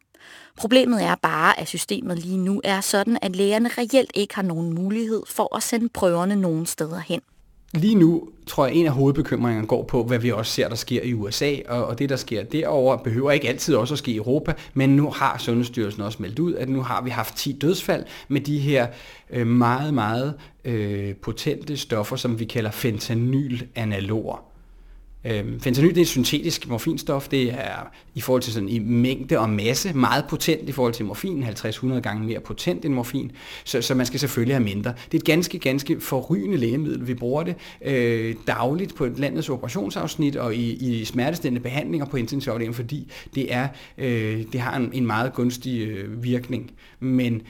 Problemet 0.60 1.02
er 1.04 1.14
bare, 1.14 1.60
at 1.60 1.68
systemet 1.68 2.18
lige 2.18 2.36
nu 2.36 2.60
er 2.64 2.80
sådan, 2.80 3.18
at 3.22 3.36
lægerne 3.36 3.70
reelt 3.78 4.10
ikke 4.14 4.34
har 4.34 4.42
nogen 4.42 4.74
mulighed 4.74 5.22
for 5.26 5.56
at 5.56 5.62
sende 5.62 5.88
prøverne 5.88 6.36
nogen 6.36 6.66
steder 6.66 6.98
hen. 6.98 7.20
Lige 7.74 7.94
nu 7.94 8.28
tror 8.46 8.66
jeg, 8.66 8.74
en 8.74 8.86
af 8.86 8.92
hovedbekymringerne 8.92 9.66
går 9.66 9.82
på, 9.82 10.04
hvad 10.04 10.18
vi 10.18 10.32
også 10.32 10.52
ser, 10.52 10.68
der 10.68 10.74
sker 10.74 11.02
i 11.02 11.14
USA, 11.14 11.54
og, 11.68 11.86
og 11.86 11.98
det, 11.98 12.08
der 12.08 12.16
sker 12.16 12.42
derover 12.42 12.96
behøver 12.96 13.30
ikke 13.30 13.48
altid 13.48 13.74
også 13.74 13.94
at 13.94 13.98
ske 13.98 14.10
i 14.10 14.16
Europa, 14.16 14.54
men 14.74 14.96
nu 14.96 15.10
har 15.10 15.38
Sundhedsstyrelsen 15.38 16.02
også 16.02 16.18
meldt 16.20 16.38
ud, 16.38 16.54
at 16.54 16.68
nu 16.68 16.82
har 16.82 17.02
vi 17.02 17.10
haft 17.10 17.36
10 17.36 17.52
dødsfald 17.52 18.04
med 18.28 18.40
de 18.40 18.58
her 18.58 18.86
øh, 19.30 19.46
meget, 19.46 19.94
meget 19.94 20.34
øh, 20.64 21.14
potente 21.14 21.76
stoffer, 21.76 22.16
som 22.16 22.38
vi 22.38 22.44
kalder 22.44 22.70
fentanylanaloger. 22.70 24.49
Øhm, 25.24 25.60
fentanyl 25.60 25.88
det 25.88 25.96
er 25.96 26.02
et 26.02 26.08
syntetisk 26.08 26.68
morfinstof, 26.68 27.28
det 27.28 27.52
er 27.52 27.90
i 28.14 28.20
forhold 28.20 28.42
til 28.42 28.52
sådan 28.52 28.68
i 28.68 28.78
mængde 28.78 29.38
og 29.38 29.50
masse 29.50 29.92
meget 29.92 30.24
potent 30.28 30.68
i 30.68 30.72
forhold 30.72 30.94
til 30.94 31.04
morfin, 31.04 31.42
50-100 31.42 32.00
gange 32.00 32.26
mere 32.26 32.40
potent 32.40 32.84
end 32.84 32.94
morfin, 32.94 33.32
så, 33.64 33.82
så 33.82 33.94
man 33.94 34.06
skal 34.06 34.20
selvfølgelig 34.20 34.54
have 34.56 34.64
mindre. 34.64 34.92
Det 35.04 35.14
er 35.14 35.18
et 35.18 35.24
ganske, 35.24 35.58
ganske 35.58 36.00
forrygende 36.00 36.56
lægemiddel. 36.56 37.08
Vi 37.08 37.14
bruger 37.14 37.42
det 37.42 37.54
øh, 37.84 38.34
dagligt 38.46 38.94
på 38.94 39.06
landets 39.16 39.48
operationsafsnit 39.48 40.36
og 40.36 40.54
i, 40.54 40.72
i 40.72 41.04
smertestillende 41.04 41.60
behandlinger 41.60 42.06
på 42.06 42.16
intensivafdelingen, 42.16 42.74
fordi 42.74 43.12
det, 43.34 43.54
er, 43.54 43.68
øh, 43.98 44.42
det 44.52 44.60
har 44.60 44.76
en, 44.76 44.90
en 44.92 45.06
meget 45.06 45.32
gunstig 45.32 45.80
øh, 45.80 46.24
virkning. 46.24 46.70
Men 47.00 47.42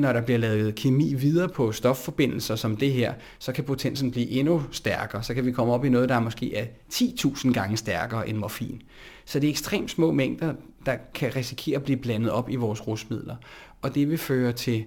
når 0.00 0.12
der 0.12 0.20
bliver 0.20 0.38
lavet 0.38 0.74
kemi 0.74 1.14
videre 1.14 1.48
på 1.48 1.72
stofforbindelser 1.72 2.56
som 2.56 2.76
det 2.76 2.92
her, 2.92 3.14
så 3.38 3.52
kan 3.52 3.64
potensen 3.64 4.10
blive 4.10 4.28
endnu 4.28 4.62
stærkere. 4.70 5.22
Så 5.22 5.34
kan 5.34 5.46
vi 5.46 5.52
komme 5.52 5.72
op 5.72 5.84
i 5.84 5.88
noget, 5.88 6.08
der 6.08 6.20
måske 6.20 6.56
er 6.56 6.66
10.000 6.92 7.52
gange 7.52 7.76
stærkere 7.76 8.28
end 8.28 8.36
morfin. 8.36 8.82
Så 9.24 9.40
det 9.40 9.46
er 9.46 9.50
ekstremt 9.50 9.90
små 9.90 10.12
mængder, 10.12 10.54
der 10.86 10.96
kan 11.14 11.36
risikere 11.36 11.76
at 11.76 11.82
blive 11.82 11.96
blandet 11.96 12.30
op 12.30 12.50
i 12.50 12.56
vores 12.56 12.86
rusmidler. 12.86 13.36
Og 13.82 13.94
det 13.94 14.10
vil 14.10 14.18
føre 14.18 14.52
til 14.52 14.84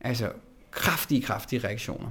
altså, 0.00 0.32
kraftige, 0.70 1.22
kraftige 1.22 1.66
reaktioner. 1.68 2.08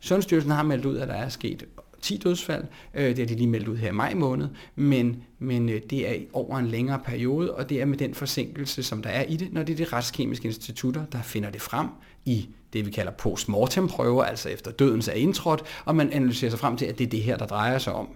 Sundhedsstyrelsen 0.00 0.50
har 0.50 0.62
meldt 0.62 0.84
ud, 0.84 0.96
at 0.96 1.08
der 1.08 1.14
er 1.14 1.28
sket 1.28 1.64
10 2.00 2.16
dødsfald. 2.16 2.64
Øh, 2.94 3.08
det 3.08 3.18
har 3.18 3.26
de 3.26 3.34
lige 3.34 3.46
meldt 3.46 3.68
ud 3.68 3.76
her 3.76 3.88
i 3.88 3.92
maj 3.92 4.14
måned, 4.14 4.48
men, 4.76 5.22
men 5.38 5.68
øh, 5.68 5.80
det 5.90 6.10
er 6.10 6.14
over 6.32 6.58
en 6.58 6.66
længere 6.66 6.98
periode, 6.98 7.54
og 7.54 7.68
det 7.68 7.80
er 7.80 7.84
med 7.84 7.98
den 7.98 8.14
forsinkelse, 8.14 8.82
som 8.82 9.02
der 9.02 9.10
er 9.10 9.22
i 9.22 9.36
det, 9.36 9.52
når 9.52 9.62
det 9.62 9.80
er 9.80 9.84
de 9.84 9.96
retskemiske 9.96 10.46
institutter, 10.46 11.04
der 11.12 11.22
finder 11.22 11.50
det 11.50 11.62
frem 11.62 11.88
i 12.24 12.48
det, 12.72 12.86
vi 12.86 12.90
kalder 12.90 13.12
postmortem-prøver, 13.12 14.24
altså 14.24 14.48
efter 14.48 14.70
dødens 14.70 15.08
er 15.08 15.12
indtrådt, 15.12 15.62
og 15.84 15.96
man 15.96 16.12
analyserer 16.12 16.50
sig 16.50 16.60
frem 16.60 16.76
til, 16.76 16.86
at 16.86 16.98
det 16.98 17.04
er 17.04 17.10
det 17.10 17.22
her, 17.22 17.36
der 17.36 17.46
drejer 17.46 17.78
sig 17.78 17.92
om. 17.92 18.08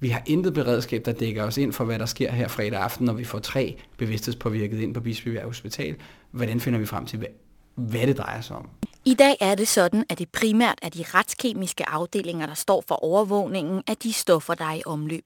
Vi 0.00 0.08
har 0.08 0.22
intet 0.26 0.54
beredskab, 0.54 1.04
der 1.04 1.12
dækker 1.12 1.44
os 1.44 1.58
ind 1.58 1.72
for, 1.72 1.84
hvad 1.84 1.98
der 1.98 2.06
sker 2.06 2.32
her 2.32 2.48
fredag 2.48 2.80
aften, 2.80 3.06
når 3.06 3.12
vi 3.12 3.24
får 3.24 3.38
tre 3.38 3.76
bevidsthedspåvirket 3.96 4.80
ind 4.80 4.94
på 4.94 5.00
Bispebjerg 5.00 5.44
Hospital. 5.44 5.96
Hvordan 6.30 6.60
finder 6.60 6.78
vi 6.78 6.86
frem 6.86 7.06
til, 7.06 7.18
hvad, 7.18 7.28
hvad 7.74 8.06
det 8.06 8.18
drejer 8.18 8.40
sig 8.40 8.56
om? 8.56 8.68
I 9.04 9.14
dag 9.14 9.36
er 9.40 9.54
det 9.54 9.68
sådan, 9.68 10.04
at 10.08 10.18
det 10.18 10.28
primært 10.28 10.78
er 10.82 10.88
de 10.88 11.04
retskemiske 11.14 11.88
afdelinger, 11.88 12.46
der 12.46 12.54
står 12.54 12.84
for 12.88 13.04
overvågningen 13.04 13.82
af 13.86 13.96
de 13.96 14.12
stoffer, 14.12 14.54
der 14.54 14.64
er 14.64 14.74
i 14.74 14.82
omløb. 14.86 15.24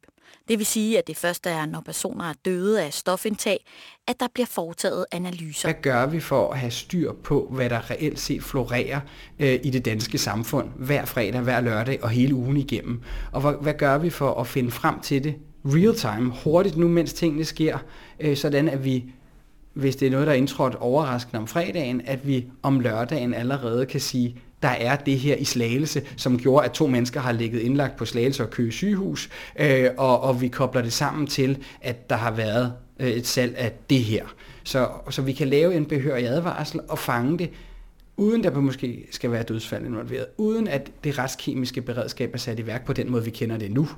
Det 0.48 0.58
vil 0.58 0.66
sige, 0.66 0.98
at 0.98 1.06
det 1.06 1.16
første 1.16 1.50
er, 1.50 1.66
når 1.66 1.80
personer 1.80 2.24
er 2.24 2.32
døde 2.44 2.82
af 2.82 2.92
stofindtag, 2.92 3.64
at 4.06 4.20
der 4.20 4.26
bliver 4.34 4.46
foretaget 4.46 5.06
analyser. 5.12 5.68
Hvad 5.68 5.82
gør 5.82 6.06
vi 6.06 6.20
for 6.20 6.52
at 6.52 6.58
have 6.58 6.70
styr 6.70 7.12
på, 7.12 7.48
hvad 7.50 7.70
der 7.70 7.90
reelt 7.90 8.20
set 8.20 8.42
florerer 8.42 9.00
øh, 9.38 9.60
i 9.62 9.70
det 9.70 9.84
danske 9.84 10.18
samfund 10.18 10.68
hver 10.76 11.04
fredag, 11.04 11.40
hver 11.40 11.60
lørdag 11.60 12.02
og 12.02 12.10
hele 12.10 12.34
ugen 12.34 12.56
igennem? 12.56 13.02
Og 13.32 13.40
hvad, 13.40 13.54
hvad 13.60 13.74
gør 13.74 13.98
vi 13.98 14.10
for 14.10 14.34
at 14.40 14.46
finde 14.46 14.70
frem 14.70 15.00
til 15.00 15.24
det 15.24 15.34
real 15.64 15.94
time, 15.94 16.32
hurtigt 16.44 16.76
nu, 16.76 16.88
mens 16.88 17.12
tingene 17.12 17.44
sker, 17.44 17.78
øh, 18.20 18.36
sådan 18.36 18.68
at 18.68 18.84
vi 18.84 19.04
hvis 19.76 19.96
det 19.96 20.06
er 20.06 20.10
noget, 20.10 20.26
der 20.26 20.32
er 20.32 20.36
indtrådt 20.36 20.74
overraskende 20.74 21.38
om 21.40 21.46
fredagen, 21.46 22.02
at 22.04 22.26
vi 22.26 22.44
om 22.62 22.80
lørdagen 22.80 23.34
allerede 23.34 23.86
kan 23.86 24.00
sige, 24.00 24.36
der 24.62 24.68
er 24.68 24.96
det 24.96 25.18
her 25.18 25.36
i 25.36 25.44
Slagelse, 25.44 26.02
som 26.16 26.38
gjorde, 26.38 26.64
at 26.64 26.72
to 26.72 26.86
mennesker 26.86 27.20
har 27.20 27.32
ligget 27.32 27.60
indlagt 27.60 27.96
på 27.96 28.04
Slagelse 28.04 28.42
og 28.42 28.50
Køge 28.50 28.72
sygehus, 28.72 29.30
øh, 29.58 29.90
og, 29.96 30.20
og 30.20 30.40
vi 30.40 30.48
kobler 30.48 30.82
det 30.82 30.92
sammen 30.92 31.26
til, 31.26 31.58
at 31.80 32.10
der 32.10 32.16
har 32.16 32.30
været 32.30 32.72
øh, 33.00 33.08
et 33.08 33.26
salg 33.26 33.56
af 33.56 33.72
det 33.90 33.98
her. 33.98 34.24
Så, 34.64 34.88
så 35.10 35.22
vi 35.22 35.32
kan 35.32 35.48
lave 35.48 35.74
en 35.74 35.84
behørig 35.84 36.28
advarsel 36.28 36.80
og 36.88 36.98
fange 36.98 37.38
det, 37.38 37.50
uden 38.16 38.44
der 38.44 38.60
måske 38.60 39.06
skal 39.10 39.30
være 39.30 39.42
dødsfald 39.42 39.86
involveret, 39.86 40.26
uden 40.36 40.68
at 40.68 40.90
det 41.04 41.18
retskemiske 41.18 41.82
beredskab 41.82 42.34
er 42.34 42.38
sat 42.38 42.58
i 42.58 42.66
værk 42.66 42.86
på 42.86 42.92
den 42.92 43.10
måde, 43.10 43.24
vi 43.24 43.30
kender 43.30 43.56
det 43.56 43.70
nu. 43.70 43.88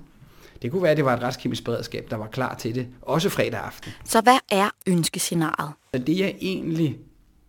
Det 0.63 0.71
kunne 0.71 0.83
være, 0.83 0.91
at 0.91 0.97
det 0.97 1.05
var 1.05 1.17
et 1.17 1.23
retskemisk 1.23 1.65
beredskab, 1.65 2.07
der 2.11 2.17
var 2.17 2.27
klar 2.27 2.55
til 2.55 2.75
det, 2.75 2.89
også 3.03 3.29
fredag 3.29 3.61
aften. 3.61 3.93
Så 4.05 4.21
hvad 4.21 4.39
er 4.51 4.71
ønskescenariet? 4.87 5.73
Det 5.93 6.19
jeg 6.19 6.35
egentlig 6.41 6.99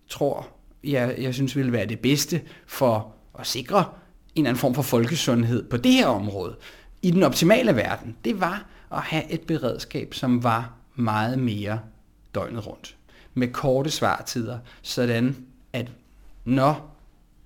tror, 0.10 0.48
jeg, 0.84 1.16
jeg 1.18 1.34
synes 1.34 1.56
ville 1.56 1.72
være 1.72 1.86
det 1.86 2.00
bedste 2.00 2.42
for 2.68 3.14
at 3.40 3.48
sikre 3.48 3.80
en 3.80 3.86
eller 4.36 4.50
anden 4.50 4.60
form 4.60 4.74
for 4.74 4.82
folkesundhed 4.82 5.70
på 5.70 5.78
det 5.78 5.94
her 5.94 6.08
område, 6.08 6.56
i 7.02 7.12
den 7.12 7.24
optimale 7.24 7.76
verden, 7.76 8.16
det 8.26 8.42
var 8.42 8.66
at 8.92 9.02
have 9.02 9.32
et 9.32 9.42
beredskab, 9.42 10.14
som 10.14 10.44
var 10.44 10.74
meget 10.96 11.40
mere 11.40 11.80
døgnet 12.36 12.68
rundt. 12.68 12.96
Med 13.34 13.48
korte 13.48 13.92
svartider, 13.92 14.60
sådan 14.82 15.46
at 15.74 15.92
når 16.46 16.99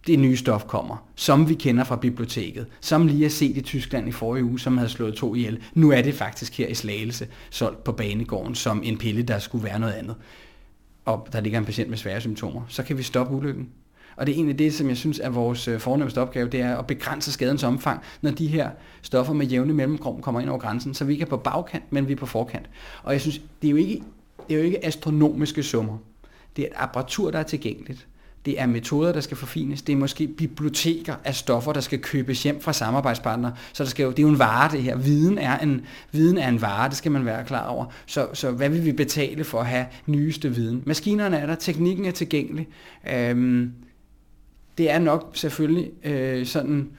det 0.07 0.19
nye 0.19 0.37
stof 0.37 0.65
kommer, 0.65 1.07
som 1.15 1.49
vi 1.49 1.53
kender 1.53 1.83
fra 1.83 1.95
biblioteket, 1.95 2.67
som 2.81 3.07
lige 3.07 3.25
er 3.25 3.29
set 3.29 3.57
i 3.57 3.61
Tyskland 3.61 4.07
i 4.07 4.11
forrige 4.11 4.43
uge, 4.43 4.59
som 4.59 4.77
havde 4.77 4.89
slået 4.89 5.15
to 5.15 5.35
ihjel. 5.35 5.59
Nu 5.73 5.91
er 5.91 6.01
det 6.01 6.13
faktisk 6.13 6.57
her 6.57 6.67
i 6.67 6.73
Slagelse, 6.73 7.27
solgt 7.49 7.83
på 7.83 7.91
banegården 7.91 8.55
som 8.55 8.81
en 8.83 8.97
pille, 8.97 9.23
der 9.23 9.39
skulle 9.39 9.63
være 9.63 9.79
noget 9.79 9.93
andet. 9.93 10.15
Og 11.05 11.27
der 11.31 11.41
ligger 11.41 11.59
en 11.59 11.65
patient 11.65 11.89
med 11.89 11.97
svære 11.97 12.21
symptomer. 12.21 12.61
Så 12.67 12.83
kan 12.83 12.97
vi 12.97 13.03
stoppe 13.03 13.35
ulykken. 13.35 13.69
Og 14.15 14.27
det 14.27 14.33
er 14.33 14.35
egentlig 14.35 14.59
det, 14.59 14.73
som 14.73 14.89
jeg 14.89 14.97
synes 14.97 15.19
er 15.19 15.29
vores 15.29 15.67
øh, 15.67 15.79
fornemmeste 15.79 16.21
opgave, 16.21 16.49
det 16.49 16.61
er 16.61 16.77
at 16.77 16.87
begrænse 16.87 17.31
skadens 17.31 17.63
omfang, 17.63 18.01
når 18.21 18.31
de 18.31 18.47
her 18.47 18.69
stoffer 19.01 19.33
med 19.33 19.45
jævne 19.45 19.73
mellemrum 19.73 20.21
kommer 20.21 20.41
ind 20.41 20.49
over 20.49 20.59
grænsen, 20.59 20.93
så 20.93 21.05
vi 21.05 21.13
ikke 21.13 21.23
er 21.23 21.29
på 21.29 21.37
bagkant, 21.37 21.83
men 21.89 22.07
vi 22.07 22.13
er 22.13 22.17
på 22.17 22.25
forkant. 22.25 22.69
Og 23.03 23.13
jeg 23.13 23.21
synes, 23.21 23.41
det 23.61 23.67
er 23.67 23.71
jo 23.71 23.77
ikke, 23.77 24.03
det 24.47 24.53
er 24.53 24.59
jo 24.59 24.65
ikke 24.65 24.85
astronomiske 24.85 25.63
summer. 25.63 25.97
Det 26.55 26.61
er 26.61 26.67
et 26.67 26.73
apparatur, 26.75 27.31
der 27.31 27.39
er 27.39 27.43
tilgængeligt 27.43 28.07
det 28.45 28.61
er 28.61 28.65
metoder, 28.65 29.11
der 29.11 29.21
skal 29.21 29.37
forfines, 29.37 29.81
det 29.81 29.93
er 29.93 29.97
måske 29.97 30.27
biblioteker 30.27 31.15
af 31.23 31.35
stoffer, 31.35 31.73
der 31.73 31.81
skal 31.81 31.99
købes 31.99 32.43
hjem 32.43 32.61
fra 32.61 32.73
samarbejdspartnere. 32.73 33.53
Så 33.73 33.83
der 33.83 33.89
skal 33.89 34.03
jo, 34.03 34.09
det 34.09 34.19
er 34.19 34.23
jo 34.23 34.29
en 34.29 34.39
vare, 34.39 34.71
det 34.71 34.83
her. 34.83 34.97
Viden 34.97 35.37
er 35.37 35.59
en, 35.59 35.81
viden 36.11 36.37
er 36.37 36.49
en 36.49 36.61
vare, 36.61 36.89
det 36.89 36.97
skal 36.97 37.11
man 37.11 37.25
være 37.25 37.45
klar 37.45 37.67
over. 37.67 37.85
Så, 38.05 38.27
så 38.33 38.51
hvad 38.51 38.69
vil 38.69 38.85
vi 38.85 38.91
betale 38.91 39.43
for 39.43 39.59
at 39.59 39.65
have 39.65 39.85
nyeste 40.07 40.55
viden? 40.55 40.83
Maskinerne 40.85 41.37
er 41.37 41.45
der, 41.45 41.55
teknikken 41.55 42.05
er 42.05 42.11
tilgængelig. 42.11 42.67
Øhm, 43.13 43.71
det 44.77 44.91
er 44.91 44.99
nok 44.99 45.31
selvfølgelig 45.33 45.91
øh, 46.03 46.45
sådan 46.45 46.89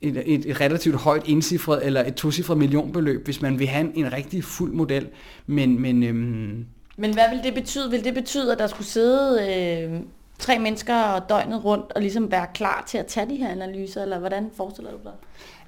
et, 0.00 0.22
et, 0.26 0.46
et 0.46 0.60
relativt 0.60 0.96
højt 0.96 1.22
indcifret 1.26 1.86
eller 1.86 2.04
et 2.04 2.14
tocifret 2.14 2.58
millionbeløb, 2.58 3.24
hvis 3.24 3.42
man 3.42 3.58
vil 3.58 3.66
have 3.66 3.84
en, 3.84 3.92
en 3.94 4.12
rigtig 4.12 4.44
fuld 4.44 4.72
model. 4.72 5.08
Men, 5.46 5.80
men, 5.80 6.02
øhm, 6.02 6.66
men 6.96 7.12
hvad 7.12 7.24
vil 7.30 7.40
det 7.44 7.54
betyde? 7.54 7.90
Vil 7.90 8.04
det 8.04 8.14
betyde, 8.14 8.52
at 8.52 8.58
der 8.58 8.66
skulle 8.66 8.86
sidde 8.86 9.38
øh, 9.42 10.00
tre 10.38 10.58
mennesker 10.58 11.18
døgnet 11.18 11.64
rundt 11.64 11.92
og 11.92 12.00
ligesom 12.00 12.30
være 12.30 12.46
klar 12.54 12.84
til 12.88 12.98
at 12.98 13.06
tage 13.06 13.28
de 13.28 13.36
her 13.36 13.48
analyser, 13.48 14.02
eller 14.02 14.18
hvordan 14.18 14.50
forestiller 14.56 14.90
du 14.90 14.98
dig? 15.04 15.12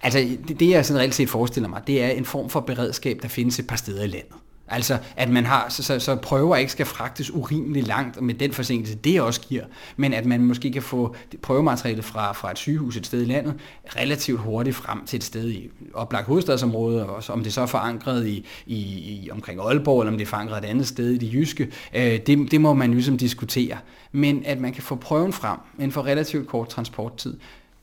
Altså, 0.03 0.19
det, 0.49 0.61
det 0.61 0.71
jeg 0.71 0.87
sådan 0.87 1.01
reelt 1.01 1.15
set 1.15 1.29
forestiller 1.29 1.69
mig, 1.69 1.83
det 1.87 2.05
er 2.05 2.09
en 2.09 2.25
form 2.25 2.51
for 2.51 2.61
beredskab, 2.61 3.19
der 3.23 3.29
findes 3.29 3.59
et 3.59 3.67
par 3.67 3.77
steder 3.77 4.03
i 4.05 4.07
landet. 4.07 4.35
Altså, 4.71 4.99
at 5.17 5.29
man 5.29 5.47
har, 5.47 5.69
så, 5.69 5.83
så, 5.83 5.99
så 5.99 6.17
prøver 6.17 6.57
ikke 6.57 6.73
skal 6.73 6.87
fragtes 6.87 7.31
urimeligt 7.31 7.87
langt 7.87 8.23
med 8.23 8.35
den 8.35 8.53
forsinkelse, 8.53 8.95
det 8.95 9.21
også 9.21 9.41
giver, 9.41 9.65
men 9.97 10.15
at 10.15 10.27
man 10.27 10.45
måske 10.45 10.73
kan 10.73 10.83
få 10.83 11.15
prøvematerialet 11.43 12.05
fra, 12.05 12.33
fra 12.33 12.51
et 12.51 12.59
sygehus 12.59 12.97
et 12.97 13.07
sted 13.07 13.23
i 13.23 13.25
landet 13.25 13.55
relativt 13.87 14.41
hurtigt 14.41 14.77
frem 14.77 15.07
til 15.07 15.17
et 15.17 15.25
sted 15.25 15.51
i 15.51 15.71
oplagt 15.95 16.27
hovedstadsområde, 16.27 17.07
og 17.07 17.25
om 17.29 17.43
det 17.43 17.53
så 17.53 17.61
er 17.61 17.67
forankret 17.67 18.27
i, 18.27 18.47
i, 18.67 18.77
i 18.77 19.31
omkring 19.31 19.61
Aalborg, 19.61 20.01
eller 20.01 20.13
om 20.13 20.19
det 20.19 20.25
er 20.25 20.31
forankret 20.31 20.65
et 20.65 20.69
andet 20.69 20.87
sted 20.87 21.11
i 21.11 21.19
det 21.19 21.33
jyske, 21.33 21.69
øh, 21.95 22.19
det, 22.27 22.51
det 22.51 22.61
må 22.61 22.75
man 22.75 22.91
ligesom 22.91 23.19
diskutere. 23.19 23.79
Men 24.13 24.43
at 24.47 24.61
man 24.61 24.73
kan 24.73 24.83
få 24.83 24.97
prøven 24.97 25.33
frem 25.33 25.59
inden 25.79 25.93
for 25.93 26.07
relativt 26.07 26.49
kort 26.49 26.69
transporttid, 26.69 27.37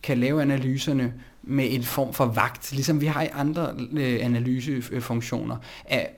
kan 0.03 0.17
lave 0.17 0.41
analyserne 0.41 1.13
med 1.43 1.67
en 1.69 1.83
form 1.83 2.13
for 2.13 2.25
vagt, 2.25 2.71
ligesom 2.71 3.01
vi 3.01 3.05
har 3.05 3.23
i 3.23 3.27
andre 3.33 3.73
øh, 3.91 4.19
analysefunktioner, 4.21 5.57
af 5.85 6.16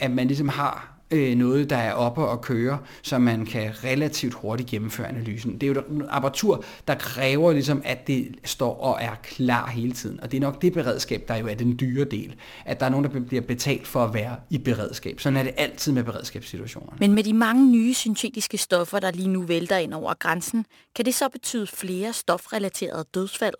at 0.00 0.10
man 0.10 0.26
ligesom 0.26 0.48
har 0.48 0.96
øh, 1.10 1.36
noget, 1.36 1.70
der 1.70 1.76
er 1.76 1.92
oppe 1.92 2.20
og 2.20 2.40
køre, 2.40 2.78
så 3.02 3.18
man 3.18 3.46
kan 3.46 3.72
relativt 3.84 4.34
hurtigt 4.34 4.68
gennemføre 4.68 5.08
analysen. 5.08 5.52
Det 5.52 5.62
er 5.62 5.66
jo 5.66 5.80
et 5.80 6.06
apparatur, 6.08 6.64
der 6.88 6.94
kræver 6.94 7.52
ligesom, 7.52 7.82
at 7.84 8.06
det 8.06 8.36
står 8.44 8.74
og 8.80 8.98
er 9.00 9.14
klar 9.22 9.70
hele 9.70 9.92
tiden. 9.92 10.20
Og 10.20 10.32
det 10.32 10.36
er 10.36 10.40
nok 10.40 10.62
det 10.62 10.72
beredskab, 10.72 11.24
der 11.28 11.36
jo 11.36 11.46
er 11.46 11.54
den 11.54 11.76
dyre 11.80 12.04
del. 12.04 12.34
At 12.64 12.80
der 12.80 12.86
er 12.86 12.90
nogen, 12.90 13.04
der 13.04 13.20
bliver 13.20 13.42
betalt 13.42 13.86
for 13.86 14.04
at 14.04 14.14
være 14.14 14.36
i 14.50 14.58
beredskab. 14.58 15.20
Sådan 15.20 15.36
er 15.36 15.42
det 15.42 15.52
altid 15.56 15.92
med 15.92 16.04
beredskabssituationer. 16.04 16.92
Men 17.00 17.12
med 17.12 17.24
de 17.24 17.32
mange 17.32 17.70
nye 17.70 17.94
syntetiske 17.94 18.58
stoffer, 18.58 18.98
der 18.98 19.10
lige 19.10 19.28
nu 19.28 19.42
vælter 19.42 19.76
ind 19.76 19.94
over 19.94 20.14
grænsen, 20.14 20.66
kan 20.96 21.04
det 21.04 21.14
så 21.14 21.28
betyde 21.28 21.66
flere 21.66 22.12
stofrelaterede 22.12 23.04
dødsfald? 23.14 23.54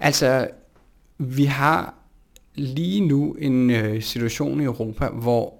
Altså, 0.00 0.48
vi 1.18 1.44
har 1.44 1.99
lige 2.60 3.00
nu 3.00 3.32
en 3.38 3.70
øh, 3.70 4.02
situation 4.02 4.60
i 4.60 4.64
Europa, 4.64 5.08
hvor 5.08 5.54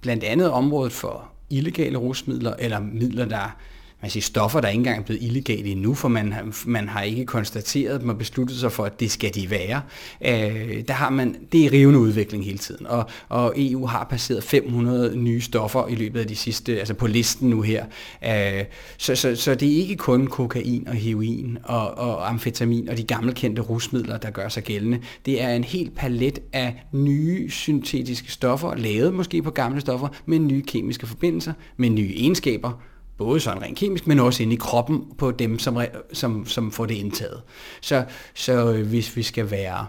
blandt 0.00 0.24
andet 0.24 0.50
området 0.50 0.92
for 0.92 1.32
illegale 1.50 1.98
rusmidler, 1.98 2.54
eller 2.58 2.80
midler, 2.80 3.24
der 3.24 3.56
man 4.02 4.10
siger, 4.10 4.22
stoffer, 4.22 4.60
der 4.60 4.68
ikke 4.68 4.78
engang 4.78 4.98
er 4.98 5.02
blevet 5.02 5.22
illegale 5.22 5.68
endnu, 5.68 5.94
for 5.94 6.08
man, 6.08 6.34
man 6.66 6.88
har 6.88 7.02
ikke 7.02 7.26
konstateret 7.26 8.00
dem 8.00 8.08
og 8.08 8.18
besluttet 8.18 8.58
sig 8.58 8.72
for, 8.72 8.84
at 8.84 9.00
det 9.00 9.10
skal 9.10 9.34
de 9.34 9.50
være. 9.50 9.82
Øh, 10.24 10.82
der 10.88 10.92
har 10.92 11.10
man, 11.10 11.36
det 11.52 11.66
er 11.66 11.72
rivende 11.72 11.98
udvikling 11.98 12.44
hele 12.44 12.58
tiden, 12.58 12.86
og, 12.86 13.04
og 13.28 13.54
EU 13.56 13.86
har 13.86 14.04
passeret 14.04 14.44
500 14.44 15.16
nye 15.16 15.40
stoffer 15.40 15.88
i 15.88 15.94
løbet 15.94 16.20
af 16.20 16.26
de 16.26 16.36
sidste, 16.36 16.78
altså 16.78 16.94
på 16.94 17.06
listen 17.06 17.50
nu 17.50 17.62
her. 17.62 17.84
Øh, 18.24 18.64
så, 18.98 19.14
så, 19.14 19.36
så 19.36 19.54
det 19.54 19.72
er 19.72 19.76
ikke 19.76 19.96
kun 19.96 20.26
kokain 20.26 20.88
og 20.88 20.94
heroin 20.94 21.58
og, 21.64 21.98
og 21.98 22.28
amfetamin 22.28 22.88
og 22.88 22.96
de 22.96 23.02
gammelkendte 23.02 23.62
rusmidler, 23.62 24.18
der 24.18 24.30
gør 24.30 24.48
sig 24.48 24.62
gældende. 24.62 25.00
Det 25.26 25.42
er 25.42 25.48
en 25.48 25.64
helt 25.64 25.94
palet 25.96 26.38
af 26.52 26.84
nye 26.92 27.50
syntetiske 27.50 28.32
stoffer, 28.32 28.74
lavet 28.74 29.14
måske 29.14 29.42
på 29.42 29.50
gamle 29.50 29.80
stoffer, 29.80 30.08
med 30.26 30.38
nye 30.38 30.62
kemiske 30.62 31.06
forbindelser, 31.06 31.52
med 31.76 31.90
nye 31.90 32.12
egenskaber, 32.16 32.82
både 33.24 33.40
sådan 33.40 33.62
rent 33.62 33.78
kemisk, 33.78 34.06
men 34.06 34.18
også 34.18 34.42
inde 34.42 34.54
i 34.54 34.56
kroppen 34.56 35.04
på 35.18 35.30
dem, 35.30 35.58
som, 35.58 35.78
som, 36.12 36.46
som 36.46 36.72
får 36.72 36.86
det 36.86 36.94
indtaget. 36.94 37.42
Så, 37.80 38.04
så 38.34 38.72
øh, 38.72 38.86
hvis 38.86 39.16
vi 39.16 39.22
skal 39.22 39.50
være, 39.50 39.86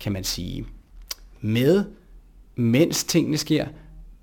kan 0.00 0.12
man 0.12 0.24
sige, 0.24 0.66
med, 1.40 1.84
mens 2.56 3.04
tingene 3.04 3.38
sker, 3.38 3.66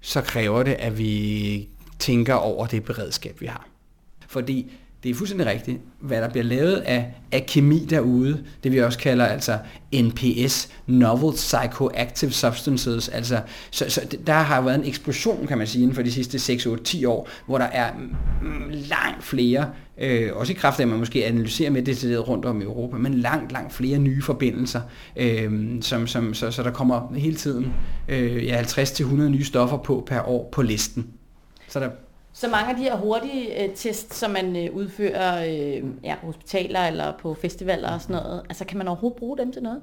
så 0.01 0.21
kræver 0.21 0.63
det, 0.63 0.73
at 0.73 0.97
vi 0.97 1.69
tænker 1.99 2.33
over 2.33 2.67
det 2.67 2.83
beredskab, 2.83 3.41
vi 3.41 3.45
har. 3.45 3.67
Fordi 4.27 4.71
det 5.03 5.11
er 5.11 5.15
fuldstændig 5.15 5.47
rigtigt, 5.47 5.81
hvad 5.99 6.21
der 6.21 6.29
bliver 6.29 6.43
lavet 6.43 6.75
af, 6.75 7.13
af 7.31 7.45
kemi 7.45 7.85
derude, 7.89 8.43
det 8.63 8.71
vi 8.71 8.81
også 8.81 8.99
kalder 8.99 9.25
altså 9.25 9.57
NPS, 9.93 10.69
Novel 10.87 11.35
Psychoactive 11.35 12.31
Substances, 12.31 13.09
altså, 13.09 13.41
så, 13.71 13.85
så 13.89 14.17
der 14.27 14.33
har 14.33 14.61
været 14.61 14.75
en 14.75 14.85
eksplosion, 14.85 15.47
kan 15.47 15.57
man 15.57 15.67
sige, 15.67 15.81
inden 15.81 15.95
for 15.95 16.01
de 16.01 16.11
sidste 16.11 16.39
6, 16.39 16.65
8, 16.65 16.83
10 16.83 17.05
år, 17.05 17.29
hvor 17.45 17.57
der 17.57 17.65
er 17.65 17.91
langt 18.71 19.23
flere, 19.23 19.69
øh, 19.97 20.29
også 20.33 20.53
i 20.53 20.55
kraft 20.55 20.79
af, 20.79 20.83
at 20.83 20.89
man 20.89 20.99
måske 20.99 21.25
analyserer 21.25 21.71
med 21.71 21.81
det 21.81 22.27
rundt 22.27 22.45
om 22.45 22.61
i 22.61 22.63
Europa, 22.63 22.97
men 22.97 23.13
langt, 23.13 23.51
langt 23.51 23.73
flere 23.73 23.99
nye 23.99 24.21
forbindelser, 24.21 24.81
øh, 25.15 25.51
som, 25.81 26.07
som, 26.07 26.33
så, 26.33 26.51
så 26.51 26.63
der 26.63 26.71
kommer 26.71 27.13
hele 27.15 27.35
tiden 27.35 27.73
øh, 28.07 28.45
ja, 28.45 28.61
50-100 28.61 29.03
nye 29.15 29.43
stoffer 29.43 29.77
på 29.77 30.03
per 30.07 30.21
år 30.21 30.49
på 30.51 30.61
listen. 30.61 31.07
Så 31.67 31.79
der 31.79 31.89
så 32.39 32.47
mange 32.47 32.69
af 32.69 32.75
de 32.75 32.81
her 32.81 32.97
hurtige 32.97 33.63
øh, 33.63 33.69
tests, 33.75 34.15
som 34.15 34.31
man 34.31 34.55
øh, 34.55 34.75
udfører 34.75 35.45
øh, 35.45 35.83
ja, 36.03 36.15
på 36.21 36.25
hospitaler 36.25 36.79
eller 36.79 37.13
på 37.21 37.33
festivaler 37.33 37.91
og 37.91 38.01
sådan 38.01 38.15
noget, 38.15 38.41
altså 38.49 38.65
kan 38.65 38.77
man 38.77 38.87
overhovedet 38.87 39.19
bruge 39.19 39.37
dem 39.37 39.51
til 39.51 39.63
noget? 39.63 39.81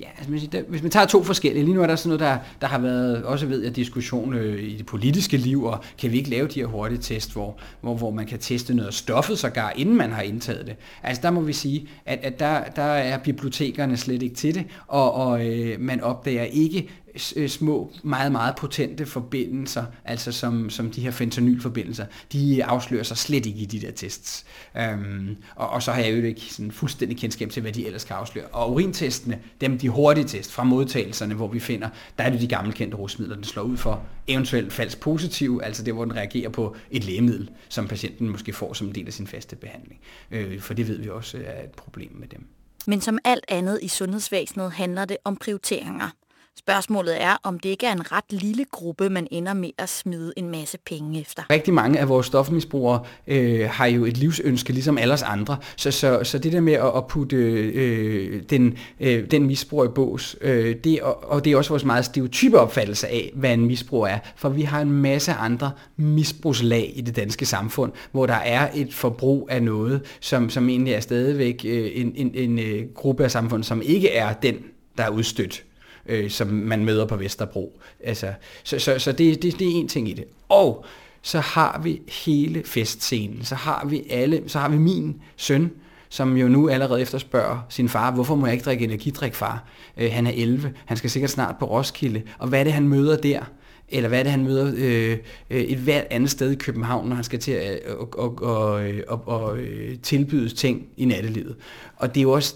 Ja, 0.00 0.06
altså, 0.18 0.46
der, 0.52 0.62
hvis 0.62 0.82
man 0.82 0.90
tager 0.90 1.06
to 1.06 1.22
forskellige, 1.22 1.64
lige 1.64 1.74
nu 1.74 1.82
er 1.82 1.86
der 1.86 1.96
sådan 1.96 2.08
noget, 2.08 2.20
der, 2.20 2.38
der 2.60 2.66
har 2.66 2.78
været, 2.78 3.24
også 3.24 3.46
ved 3.46 3.62
jeg, 3.62 3.76
diskussion 3.76 4.34
øh, 4.34 4.62
i 4.62 4.76
det 4.76 4.86
politiske 4.86 5.36
liv, 5.36 5.64
og 5.64 5.84
kan 5.98 6.12
vi 6.12 6.16
ikke 6.16 6.30
lave 6.30 6.48
de 6.48 6.60
her 6.60 6.66
hurtige 6.66 6.98
test, 6.98 7.32
hvor, 7.32 7.56
hvor, 7.80 7.94
hvor 7.94 8.10
man 8.10 8.26
kan 8.26 8.38
teste 8.38 8.74
noget 8.74 8.86
af 8.86 8.94
stoffet 8.94 9.38
sågar, 9.38 9.72
inden 9.76 9.96
man 9.96 10.12
har 10.12 10.22
indtaget 10.22 10.66
det. 10.66 10.76
Altså 11.02 11.22
der 11.22 11.30
må 11.30 11.40
vi 11.40 11.52
sige, 11.52 11.88
at, 12.06 12.18
at 12.22 12.40
der, 12.40 12.64
der 12.64 12.82
er 12.82 13.18
bibliotekerne 13.18 13.96
slet 13.96 14.22
ikke 14.22 14.34
til 14.34 14.54
det, 14.54 14.64
og, 14.86 15.14
og 15.14 15.46
øh, 15.46 15.80
man 15.80 16.00
opdager 16.00 16.44
ikke 16.44 16.88
Øh, 17.36 17.48
små, 17.48 17.92
meget, 18.02 18.32
meget 18.32 18.56
potente 18.56 19.06
forbindelser, 19.06 19.84
altså 20.04 20.32
som, 20.32 20.70
som 20.70 20.90
de 20.90 21.00
her 21.00 21.10
fentanylforbindelser, 21.10 22.06
de 22.32 22.64
afslører 22.64 23.02
sig 23.02 23.16
slet 23.16 23.46
ikke 23.46 23.58
i 23.58 23.64
de 23.64 23.80
der 23.80 23.90
tests. 23.90 24.44
Øhm, 24.76 25.36
og, 25.56 25.68
og 25.70 25.82
så 25.82 25.92
har 25.92 26.02
jeg 26.02 26.12
jo 26.12 26.22
ikke 26.22 26.40
sådan 26.40 26.72
fuldstændig 26.72 27.18
kendskab 27.18 27.50
til, 27.50 27.62
hvad 27.62 27.72
de 27.72 27.86
ellers 27.86 28.04
kan 28.04 28.16
afsløre. 28.16 28.46
Og 28.46 28.72
urintestene, 28.72 29.38
dem 29.60 29.78
de 29.78 29.88
hurtige 29.88 30.24
test 30.24 30.52
fra 30.52 30.64
modtagelserne, 30.64 31.34
hvor 31.34 31.48
vi 31.48 31.60
finder, 31.60 31.88
der 32.18 32.24
er 32.24 32.30
det 32.30 32.40
de 32.40 32.46
gamle 32.46 32.72
kendte 32.72 32.96
rusmidler, 32.96 33.34
den 33.34 33.44
slår 33.44 33.62
ud 33.62 33.76
for 33.76 34.02
eventuelt 34.28 34.72
falsk 34.72 35.00
positiv, 35.00 35.60
altså 35.64 35.82
det, 35.82 35.94
hvor 35.94 36.04
den 36.04 36.16
reagerer 36.16 36.48
på 36.48 36.76
et 36.90 37.04
lægemiddel, 37.04 37.50
som 37.68 37.88
patienten 37.88 38.28
måske 38.28 38.52
får 38.52 38.72
som 38.72 38.86
en 38.86 38.94
del 38.94 39.06
af 39.06 39.12
sin 39.12 39.26
faste 39.26 39.56
behandling. 39.56 40.00
Øh, 40.30 40.60
for 40.60 40.74
det 40.74 40.88
ved 40.88 40.98
vi 40.98 41.08
også 41.08 41.38
er 41.44 41.64
et 41.64 41.70
problem 41.70 42.10
med 42.14 42.28
dem. 42.28 42.46
Men 42.86 43.00
som 43.00 43.18
alt 43.24 43.44
andet 43.48 43.78
i 43.82 43.88
sundhedsvæsenet 43.88 44.72
handler 44.72 45.04
det 45.04 45.16
om 45.24 45.36
prioriteringer. 45.36 46.10
Spørgsmålet 46.58 47.22
er, 47.22 47.36
om 47.42 47.58
det 47.58 47.68
ikke 47.68 47.86
er 47.86 47.92
en 47.92 48.12
ret 48.12 48.24
lille 48.30 48.64
gruppe, 48.70 49.08
man 49.08 49.26
ender 49.30 49.52
med 49.52 49.70
at 49.78 49.88
smide 49.88 50.32
en 50.36 50.50
masse 50.50 50.78
penge 50.86 51.20
efter. 51.20 51.42
Rigtig 51.50 51.74
mange 51.74 51.98
af 51.98 52.08
vores 52.08 52.26
stofmisbrugere 52.26 53.02
øh, 53.26 53.68
har 53.70 53.86
jo 53.86 54.04
et 54.04 54.16
livsønske, 54.16 54.72
ligesom 54.72 54.98
alle 54.98 55.24
andre. 55.24 55.56
Så, 55.76 55.90
så, 55.90 56.20
så 56.22 56.38
det 56.38 56.52
der 56.52 56.60
med 56.60 56.72
at, 56.72 56.96
at 56.96 57.06
putte 57.06 57.36
øh, 57.36 58.42
den, 58.50 58.78
øh, 59.00 59.30
den 59.30 59.46
misbrug 59.46 59.84
i 59.84 59.88
bås, 59.88 60.36
øh, 60.40 60.76
det, 60.84 61.00
og, 61.00 61.30
og 61.30 61.44
det 61.44 61.52
er 61.52 61.56
også 61.56 61.70
vores 61.70 61.84
meget 61.84 62.04
stereotype 62.04 62.58
opfattelse 62.58 63.08
af, 63.08 63.30
hvad 63.34 63.52
en 63.52 63.66
misbrug 63.66 64.04
er. 64.04 64.18
For 64.36 64.48
vi 64.48 64.62
har 64.62 64.80
en 64.80 64.92
masse 64.92 65.32
andre 65.32 65.72
misbrugslag 65.96 66.92
i 66.96 67.00
det 67.00 67.16
danske 67.16 67.46
samfund, 67.46 67.92
hvor 68.12 68.26
der 68.26 68.34
er 68.34 68.68
et 68.74 68.94
forbrug 68.94 69.48
af 69.50 69.62
noget, 69.62 70.02
som, 70.20 70.50
som 70.50 70.68
egentlig 70.68 70.92
er 70.92 71.00
stadigvæk 71.00 71.64
øh, 71.68 71.90
en, 71.94 72.12
en, 72.16 72.30
en, 72.34 72.50
en 72.50 72.58
øh, 72.58 72.86
gruppe 72.94 73.24
af 73.24 73.30
samfund, 73.30 73.64
som 73.64 73.82
ikke 73.82 74.10
er 74.10 74.32
den, 74.32 74.56
der 74.98 75.04
er 75.04 75.10
udstødt 75.10 75.64
øh, 76.06 76.30
som 76.30 76.48
man 76.48 76.84
møder 76.84 77.06
på 77.06 77.16
Vesterbro. 77.16 77.80
Altså, 78.04 78.32
så 78.64 78.78
så, 78.78 78.98
så 78.98 79.12
det, 79.12 79.42
det, 79.42 79.58
det 79.58 79.68
er 79.68 79.72
en 79.72 79.88
ting 79.88 80.08
i 80.08 80.12
det. 80.12 80.24
Og 80.48 80.84
så 81.22 81.40
har 81.40 81.80
vi 81.82 82.02
hele 82.24 82.62
festscenen. 82.64 83.44
Så 83.44 83.54
har 83.54 83.86
vi 83.86 84.06
alle, 84.10 84.42
så 84.46 84.58
har 84.58 84.68
vi 84.68 84.76
min 84.76 85.20
søn, 85.36 85.70
som 86.08 86.36
jo 86.36 86.48
nu 86.48 86.68
allerede 86.68 87.00
efterspørger 87.00 87.58
sin 87.68 87.88
far, 87.88 88.10
hvorfor 88.10 88.34
må 88.34 88.46
jeg 88.46 88.52
ikke 88.52 88.64
drikke 88.64 88.84
energidrik, 88.84 89.34
far? 89.34 89.64
Øh, 89.96 90.12
han 90.12 90.26
er 90.26 90.32
11, 90.34 90.72
han 90.84 90.96
skal 90.96 91.10
sikkert 91.10 91.30
snart 91.30 91.54
på 91.58 91.66
Roskilde, 91.66 92.22
og 92.38 92.48
hvad 92.48 92.60
er 92.60 92.64
det, 92.64 92.72
han 92.72 92.88
møder 92.88 93.16
der? 93.16 93.40
Eller 93.88 94.08
hvad 94.08 94.18
er 94.18 94.22
det, 94.22 94.32
han 94.32 94.44
møder 94.44 94.72
øh, 94.76 95.18
øh 95.50 95.62
et 95.62 95.78
hvert 95.78 96.06
andet 96.10 96.30
sted 96.30 96.50
i 96.50 96.54
København, 96.54 97.08
når 97.08 97.14
han 97.14 97.24
skal 97.24 97.38
til 97.38 97.52
at 97.52 97.80
øh, 97.86 97.96
og, 97.96 98.18
og, 98.18 98.42
og, 98.42 98.88
øh, 98.88 99.02
og, 99.08 99.28
og, 99.28 99.58
tilbyde 100.02 100.48
ting 100.48 100.86
i 100.96 101.04
nattelivet? 101.04 101.56
Og 101.96 102.14
det 102.14 102.20
er 102.20 102.22
jo 102.22 102.30
også 102.30 102.54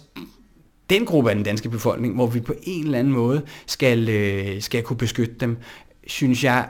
den 0.90 1.06
gruppe 1.06 1.30
af 1.30 1.36
den 1.36 1.44
danske 1.44 1.68
befolkning, 1.68 2.14
hvor 2.14 2.26
vi 2.26 2.40
på 2.40 2.54
en 2.62 2.84
eller 2.84 2.98
anden 2.98 3.12
måde 3.12 3.42
skal, 3.66 4.08
øh, 4.08 4.62
skal 4.62 4.82
kunne 4.82 4.96
beskytte 4.96 5.34
dem, 5.40 5.58
synes 6.06 6.44
jeg, 6.44 6.68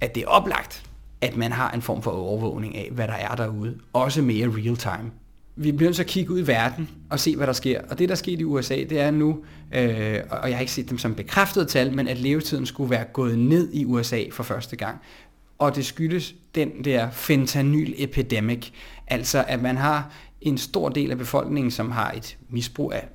at 0.00 0.14
det 0.14 0.22
er 0.22 0.26
oplagt, 0.26 0.82
at 1.20 1.36
man 1.36 1.52
har 1.52 1.70
en 1.70 1.82
form 1.82 2.02
for 2.02 2.10
overvågning 2.10 2.76
af, 2.76 2.88
hvad 2.92 3.08
der 3.08 3.14
er 3.14 3.34
derude. 3.34 3.78
Også 3.92 4.22
mere 4.22 4.46
real 4.46 4.76
time. 4.76 5.10
Vi 5.56 5.72
bliver 5.72 5.88
nødt 5.88 5.96
til 5.96 6.02
at 6.02 6.08
kigge 6.08 6.32
ud 6.32 6.38
i 6.38 6.46
verden 6.46 6.88
og 7.10 7.20
se, 7.20 7.36
hvad 7.36 7.46
der 7.46 7.52
sker. 7.52 7.80
Og 7.90 7.98
det, 7.98 8.08
der 8.08 8.14
skete 8.14 8.40
i 8.40 8.44
USA, 8.44 8.74
det 8.74 9.00
er 9.00 9.10
nu, 9.10 9.44
øh, 9.74 10.20
og 10.30 10.48
jeg 10.48 10.56
har 10.56 10.60
ikke 10.60 10.72
set 10.72 10.90
dem 10.90 10.98
som 10.98 11.14
bekræftet 11.14 11.68
tal, 11.68 11.94
men 11.94 12.08
at 12.08 12.18
levetiden 12.18 12.66
skulle 12.66 12.90
være 12.90 13.04
gået 13.04 13.38
ned 13.38 13.72
i 13.72 13.84
USA 13.84 14.22
for 14.32 14.42
første 14.42 14.76
gang. 14.76 14.98
Og 15.58 15.76
det 15.76 15.86
skyldes 15.86 16.34
den 16.54 16.84
der 16.84 17.10
fentanyl 17.10 17.94
epidemic, 17.96 18.70
altså 19.06 19.44
at 19.48 19.62
man 19.62 19.76
har 19.76 20.12
en 20.40 20.58
stor 20.58 20.88
del 20.88 21.10
af 21.10 21.18
befolkningen, 21.18 21.70
som 21.70 21.90
har 21.90 22.12
et 22.12 22.38
misbrug 22.48 22.92
af 22.92 23.08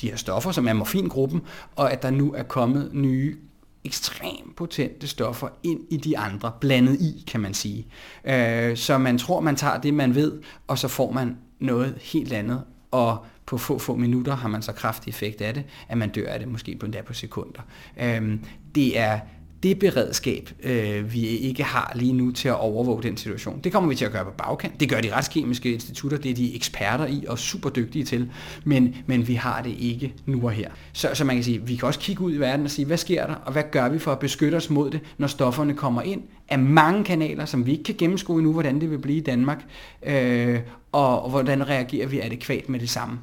de 0.00 0.08
her 0.08 0.16
stoffer, 0.16 0.52
som 0.52 0.68
er 0.68 0.72
morfingruppen, 0.72 1.40
og 1.76 1.92
at 1.92 2.02
der 2.02 2.10
nu 2.10 2.32
er 2.32 2.42
kommet 2.42 2.90
nye 2.92 3.36
ekstremt 3.84 4.56
potente 4.56 5.06
stoffer 5.06 5.48
ind 5.62 5.80
i 5.90 5.96
de 5.96 6.18
andre, 6.18 6.52
blandet 6.60 7.00
i, 7.00 7.24
kan 7.26 7.40
man 7.40 7.54
sige. 7.54 7.86
Øh, 8.24 8.76
så 8.76 8.98
man 8.98 9.18
tror, 9.18 9.40
man 9.40 9.56
tager 9.56 9.80
det, 9.80 9.94
man 9.94 10.14
ved, 10.14 10.42
og 10.66 10.78
så 10.78 10.88
får 10.88 11.12
man 11.12 11.36
noget 11.58 11.98
helt 12.00 12.32
andet, 12.32 12.62
og 12.90 13.24
på 13.46 13.58
få, 13.58 13.78
få 13.78 13.96
minutter 13.96 14.36
har 14.36 14.48
man 14.48 14.62
så 14.62 14.72
kraftig 14.72 15.10
effekt 15.10 15.40
af 15.40 15.54
det, 15.54 15.64
at 15.88 15.98
man 15.98 16.08
dør 16.08 16.32
af 16.32 16.38
det 16.38 16.48
måske 16.48 16.76
på 16.76 16.86
en 16.86 16.92
dag 16.92 17.04
på 17.04 17.12
sekunder. 17.12 17.60
Øh, 18.00 18.38
det 18.74 18.98
er 18.98 19.20
det 19.62 19.78
beredskab, 19.78 20.50
øh, 20.62 21.12
vi 21.12 21.26
ikke 21.26 21.62
har 21.62 21.92
lige 21.94 22.12
nu 22.12 22.30
til 22.30 22.48
at 22.48 22.60
overvåge 22.60 23.02
den 23.02 23.16
situation. 23.16 23.60
Det 23.64 23.72
kommer 23.72 23.88
vi 23.88 23.94
til 23.94 24.04
at 24.04 24.12
gøre 24.12 24.24
på 24.24 24.30
bagkant. 24.30 24.80
Det 24.80 24.88
gør 24.88 25.00
de 25.00 25.14
retskemiske 25.14 25.72
institutter, 25.72 26.18
det 26.18 26.30
er 26.30 26.34
de 26.34 26.56
eksperter 26.56 27.06
i 27.06 27.24
og 27.28 27.38
super 27.38 27.70
dygtige 27.70 28.04
til, 28.04 28.30
men, 28.64 28.96
men 29.06 29.28
vi 29.28 29.34
har 29.34 29.62
det 29.62 29.74
ikke 29.78 30.14
nu 30.26 30.44
og 30.44 30.50
her. 30.52 30.70
Så, 30.92 31.10
så 31.14 31.24
man 31.24 31.36
kan 31.36 31.44
sige, 31.44 31.66
vi 31.66 31.76
kan 31.76 31.88
også 31.88 32.00
kigge 32.00 32.24
ud 32.24 32.34
i 32.34 32.38
verden 32.38 32.64
og 32.64 32.70
sige, 32.70 32.86
hvad 32.86 32.96
sker 32.96 33.26
der, 33.26 33.34
og 33.34 33.52
hvad 33.52 33.62
gør 33.70 33.88
vi 33.88 33.98
for 33.98 34.12
at 34.12 34.18
beskytte 34.18 34.56
os 34.56 34.70
mod 34.70 34.90
det, 34.90 35.00
når 35.18 35.26
stofferne 35.26 35.74
kommer 35.74 36.02
ind 36.02 36.22
af 36.48 36.58
mange 36.58 37.04
kanaler, 37.04 37.44
som 37.44 37.66
vi 37.66 37.72
ikke 37.72 37.84
kan 37.84 37.94
gennemskue 37.94 38.38
endnu, 38.38 38.52
hvordan 38.52 38.80
det 38.80 38.90
vil 38.90 38.98
blive 38.98 39.18
i 39.18 39.22
Danmark, 39.22 39.64
øh, 40.02 40.60
og, 40.92 41.22
og 41.22 41.30
hvordan 41.30 41.68
reagerer 41.68 42.06
vi 42.06 42.20
adekvat 42.20 42.68
med 42.68 42.80
det 42.80 42.90
samme. 42.90 43.18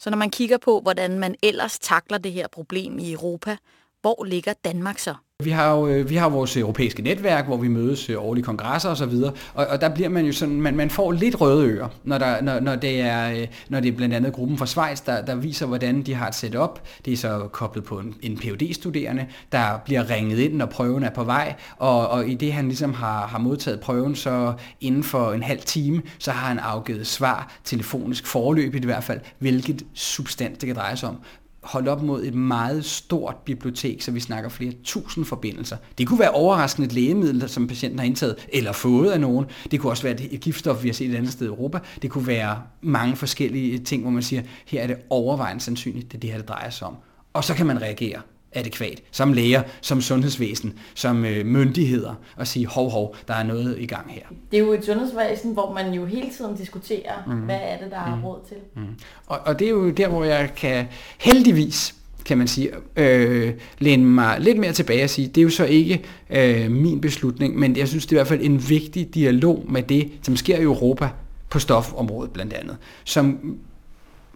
Så 0.00 0.10
når 0.10 0.16
man 0.16 0.30
kigger 0.30 0.58
på, 0.58 0.80
hvordan 0.80 1.18
man 1.18 1.34
ellers 1.42 1.78
takler 1.78 2.18
det 2.18 2.32
her 2.32 2.46
problem 2.52 2.98
i 2.98 3.12
Europa, 3.12 3.56
hvor 4.04 4.24
ligger 4.24 4.52
Danmark 4.64 4.98
så? 4.98 5.14
Vi 5.44 5.50
har 5.50 5.74
jo 5.74 5.86
øh, 5.86 6.10
vi 6.10 6.16
har 6.16 6.28
vores 6.28 6.56
europæiske 6.56 7.02
netværk, 7.02 7.46
hvor 7.46 7.56
vi 7.56 7.68
mødes 7.68 8.10
øh, 8.10 8.24
årlige 8.24 8.44
kongresser 8.44 8.88
og 8.90 8.96
så 8.96 9.06
videre, 9.06 9.32
og, 9.54 9.66
og 9.66 9.80
der 9.80 9.94
bliver 9.94 10.08
man 10.08 10.26
jo 10.26 10.32
sådan, 10.32 10.60
man, 10.60 10.76
man 10.76 10.90
får 10.90 11.12
lidt 11.12 11.40
røde 11.40 11.68
ører, 11.68 11.88
når, 12.04 12.18
der, 12.18 12.42
når, 12.42 12.60
når, 12.60 12.76
det 12.76 13.00
er, 13.00 13.30
øh, 13.30 13.46
når 13.68 13.80
det 13.80 13.92
er 13.92 13.96
blandt 13.96 14.14
andet 14.14 14.32
gruppen 14.32 14.58
fra 14.58 14.66
Schweiz, 14.66 15.00
der, 15.00 15.24
der 15.24 15.34
viser, 15.34 15.66
hvordan 15.66 16.02
de 16.02 16.14
har 16.14 16.28
et 16.28 16.34
setup. 16.34 16.80
Det 17.04 17.12
er 17.12 17.16
så 17.16 17.48
koblet 17.52 17.84
på 17.84 17.98
en, 17.98 18.14
en 18.22 18.38
phd 18.38 18.74
studerende 18.74 19.26
der 19.52 19.78
bliver 19.84 20.10
ringet 20.10 20.38
ind, 20.38 20.54
når 20.54 20.66
prøven 20.66 21.02
er 21.02 21.10
på 21.10 21.24
vej, 21.24 21.54
og, 21.76 22.08
og 22.08 22.28
i 22.28 22.34
det 22.34 22.52
han 22.52 22.68
ligesom 22.68 22.94
har, 22.94 23.26
har 23.26 23.38
modtaget 23.38 23.80
prøven, 23.80 24.14
så 24.14 24.52
inden 24.80 25.04
for 25.04 25.32
en 25.32 25.42
halv 25.42 25.60
time, 25.60 26.02
så 26.18 26.30
har 26.30 26.48
han 26.48 26.58
afgivet 26.58 27.06
svar, 27.06 27.52
telefonisk 27.64 28.26
forløb 28.26 28.74
i 28.74 28.84
hvert 28.84 29.04
fald, 29.04 29.20
hvilket 29.38 29.82
substans 29.94 30.58
det 30.58 30.66
kan 30.66 30.76
dreje 30.76 30.96
sig 30.96 31.08
om 31.08 31.16
holdt 31.64 31.88
op 31.88 32.02
mod 32.02 32.24
et 32.24 32.34
meget 32.34 32.84
stort 32.84 33.36
bibliotek, 33.44 34.02
så 34.02 34.10
vi 34.10 34.20
snakker 34.20 34.50
flere 34.50 34.72
tusind 34.84 35.24
forbindelser. 35.24 35.76
Det 35.98 36.06
kunne 36.06 36.18
være 36.18 36.30
overraskende 36.30 36.86
et 36.86 36.92
lægemiddel, 36.92 37.48
som 37.48 37.66
patienten 37.66 37.98
har 37.98 38.06
indtaget, 38.06 38.36
eller 38.52 38.72
fået 38.72 39.10
af 39.10 39.20
nogen. 39.20 39.46
Det 39.70 39.80
kunne 39.80 39.92
også 39.92 40.02
være 40.02 40.20
et 40.20 40.40
giftstof, 40.40 40.82
vi 40.82 40.88
har 40.88 40.94
set 40.94 41.10
et 41.10 41.16
andet 41.16 41.32
sted 41.32 41.46
i 41.46 41.48
Europa. 41.48 41.78
Det 42.02 42.10
kunne 42.10 42.26
være 42.26 42.62
mange 42.82 43.16
forskellige 43.16 43.78
ting, 43.78 44.02
hvor 44.02 44.10
man 44.10 44.22
siger, 44.22 44.42
her 44.66 44.82
er 44.82 44.86
det 44.86 44.96
overvejende 45.10 45.62
sandsynligt, 45.62 46.12
det 46.12 46.18
er 46.18 46.20
det 46.20 46.30
her, 46.30 46.38
det 46.38 46.48
drejer 46.48 46.70
sig 46.70 46.86
om. 46.86 46.96
Og 47.32 47.44
så 47.44 47.54
kan 47.54 47.66
man 47.66 47.82
reagere 47.82 48.20
adekvat, 48.54 49.02
som 49.10 49.32
læger, 49.32 49.62
som 49.80 50.00
sundhedsvæsen, 50.00 50.74
som 50.94 51.24
øh, 51.24 51.46
myndigheder, 51.46 52.14
og 52.36 52.46
sige, 52.46 52.66
hov, 52.66 52.90
hov, 52.90 53.16
der 53.28 53.34
er 53.34 53.42
noget 53.42 53.76
i 53.78 53.86
gang 53.86 54.12
her. 54.12 54.22
Det 54.50 54.56
er 54.56 54.64
jo 54.64 54.72
et 54.72 54.84
sundhedsvæsen, 54.84 55.52
hvor 55.52 55.72
man 55.72 55.94
jo 55.94 56.04
hele 56.04 56.30
tiden 56.30 56.56
diskuterer, 56.56 57.14
mm. 57.26 57.32
hvad 57.32 57.58
er 57.62 57.78
det, 57.78 57.90
der 57.90 58.00
er 58.00 58.16
mm. 58.16 58.24
råd 58.24 58.38
til. 58.48 58.56
Mm. 58.76 58.82
Og, 59.26 59.38
og 59.44 59.58
det 59.58 59.66
er 59.66 59.70
jo 59.70 59.90
der, 59.90 60.08
hvor 60.08 60.24
jeg 60.24 60.50
kan 60.56 60.86
heldigvis 61.18 61.94
kan 62.24 62.38
man 62.38 62.48
sige, 62.48 62.70
øh, 62.96 63.54
læne 63.78 64.04
mig 64.04 64.40
lidt 64.40 64.58
mere 64.58 64.72
tilbage 64.72 65.04
og 65.04 65.10
sige, 65.10 65.28
det 65.28 65.38
er 65.38 65.42
jo 65.42 65.50
så 65.50 65.64
ikke 65.64 66.04
øh, 66.30 66.70
min 66.70 67.00
beslutning, 67.00 67.58
men 67.58 67.76
jeg 67.76 67.88
synes, 67.88 68.06
det 68.06 68.12
er 68.12 68.16
i 68.16 68.18
hvert 68.18 68.28
fald 68.28 68.40
en 68.42 68.68
vigtig 68.68 69.14
dialog 69.14 69.64
med 69.68 69.82
det, 69.82 70.10
som 70.22 70.36
sker 70.36 70.56
i 70.56 70.62
Europa 70.62 71.08
på 71.50 71.58
stofområdet 71.58 72.30
blandt 72.30 72.52
andet, 72.52 72.76
som 73.04 73.56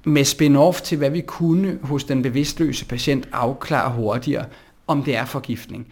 med 0.07 0.25
spin-off 0.25 0.83
til, 0.83 0.99
hvad 0.99 1.11
vi 1.11 1.21
kunne 1.21 1.79
hos 1.83 2.05
den 2.05 2.23
bevidstløse 2.23 2.85
patient 2.85 3.29
afklare 3.33 3.93
hurtigere, 3.93 4.47
om 4.87 5.03
det 5.03 5.17
er 5.17 5.25
forgiftning. 5.25 5.87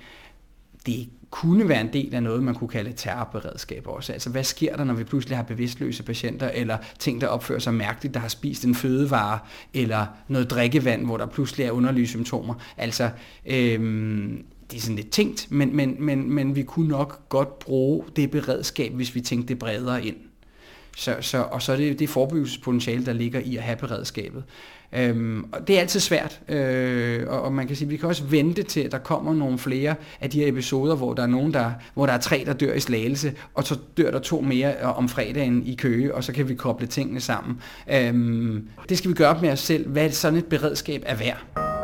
Det 0.87 1.09
kunne 1.31 1.69
være 1.69 1.81
en 1.81 1.93
del 1.93 2.15
af 2.15 2.23
noget, 2.23 2.43
man 2.43 2.55
kunne 2.55 2.69
kalde 2.69 2.93
terrorberedskab 2.93 3.87
også. 3.87 4.13
Altså, 4.13 4.31
hvad 4.31 4.45
sker 4.45 4.77
der, 4.77 4.85
når 4.85 4.95
vi 4.95 5.05
pludselig 5.05 5.39
har 5.39 5.45
bevidstløse 5.45 6.03
patienter, 6.03 6.49
eller 6.49 6.79
ting, 6.99 7.21
der 7.21 7.27
opfører 7.27 7.59
sig 7.59 7.75
mærkeligt, 7.75 8.15
der 8.15 8.21
har 8.21 8.29
spist 8.29 8.65
en 8.65 8.75
fødevare, 8.75 9.39
eller 9.75 10.07
noget 10.29 10.51
drikkevand, 10.51 11.05
hvor 11.05 11.17
der 11.17 11.27
pludselig 11.27 11.67
er 11.67 11.71
underlige 11.71 12.07
symptomer. 12.07 12.55
Altså, 12.77 13.11
øhm, 13.47 14.45
det 14.71 14.77
er 14.77 14.81
sådan 14.81 14.97
lidt 14.97 15.11
tænkt, 15.11 15.47
men, 15.51 15.77
men, 15.77 15.97
men, 15.99 16.31
men 16.31 16.57
vi 16.57 16.63
kunne 16.63 16.89
nok 16.89 17.29
godt 17.29 17.59
bruge 17.59 18.05
det 18.17 18.31
beredskab, 18.31 18.93
hvis 18.93 19.15
vi 19.15 19.21
tænkte 19.21 19.49
det 19.49 19.59
bredere 19.59 20.05
ind. 20.05 20.17
Så, 20.99 21.17
så, 21.21 21.43
og 21.43 21.63
så 21.63 21.73
er 21.73 21.77
det 21.77 21.99
det 21.99 22.09
forebyggelsespotentiale, 22.09 23.07
der 23.07 23.13
ligger 23.13 23.41
i 23.41 23.57
at 23.57 23.63
have 23.63 23.77
beredskabet. 23.77 24.45
Øhm, 24.93 25.45
og 25.53 25.69
det 25.69 25.77
er 25.77 25.81
altid 25.81 26.01
svært, 26.01 26.41
øh, 26.49 27.29
og, 27.29 27.43
og 27.43 27.53
man 27.53 27.67
kan 27.67 27.77
sige, 27.77 27.89
vi 27.89 27.97
kan 27.97 28.09
også 28.09 28.25
vente 28.25 28.63
til, 28.63 28.81
at 28.81 28.93
der 28.93 28.99
kommer 28.99 29.35
nogle 29.35 29.59
flere 29.59 29.95
af 30.21 30.31
de 30.31 30.41
her 30.41 30.49
episoder, 30.49 30.97
hvor 30.97 31.15
der 31.15 31.23
er 31.23 31.27
nogen, 31.27 31.55
der, 31.55 31.71
hvor 31.95 32.07
der 32.07 32.13
er 32.13 32.19
tre, 32.19 32.43
der 32.47 32.53
dør 32.53 32.73
i 32.73 32.81
slagelse, 32.81 33.33
og 33.55 33.65
så 33.65 33.79
dør 33.97 34.11
der 34.11 34.19
to 34.19 34.41
mere 34.41 34.75
øh, 34.83 34.99
om 34.99 35.09
fredagen 35.09 35.67
i 35.67 35.75
Køge, 35.75 36.15
og 36.15 36.25
så 36.25 36.33
kan 36.33 36.49
vi 36.49 36.55
koble 36.55 36.87
tingene 36.87 37.21
sammen. 37.21 37.61
Øhm, 37.93 38.69
det 38.89 38.99
skal 38.99 39.11
vi 39.11 39.15
gøre 39.15 39.29
op 39.29 39.43
med 39.43 39.51
os 39.51 39.61
selv, 39.61 39.89
hvad 39.89 40.11
sådan 40.11 40.39
et 40.39 40.47
beredskab 40.47 41.03
er 41.07 41.17
værd. 41.17 41.76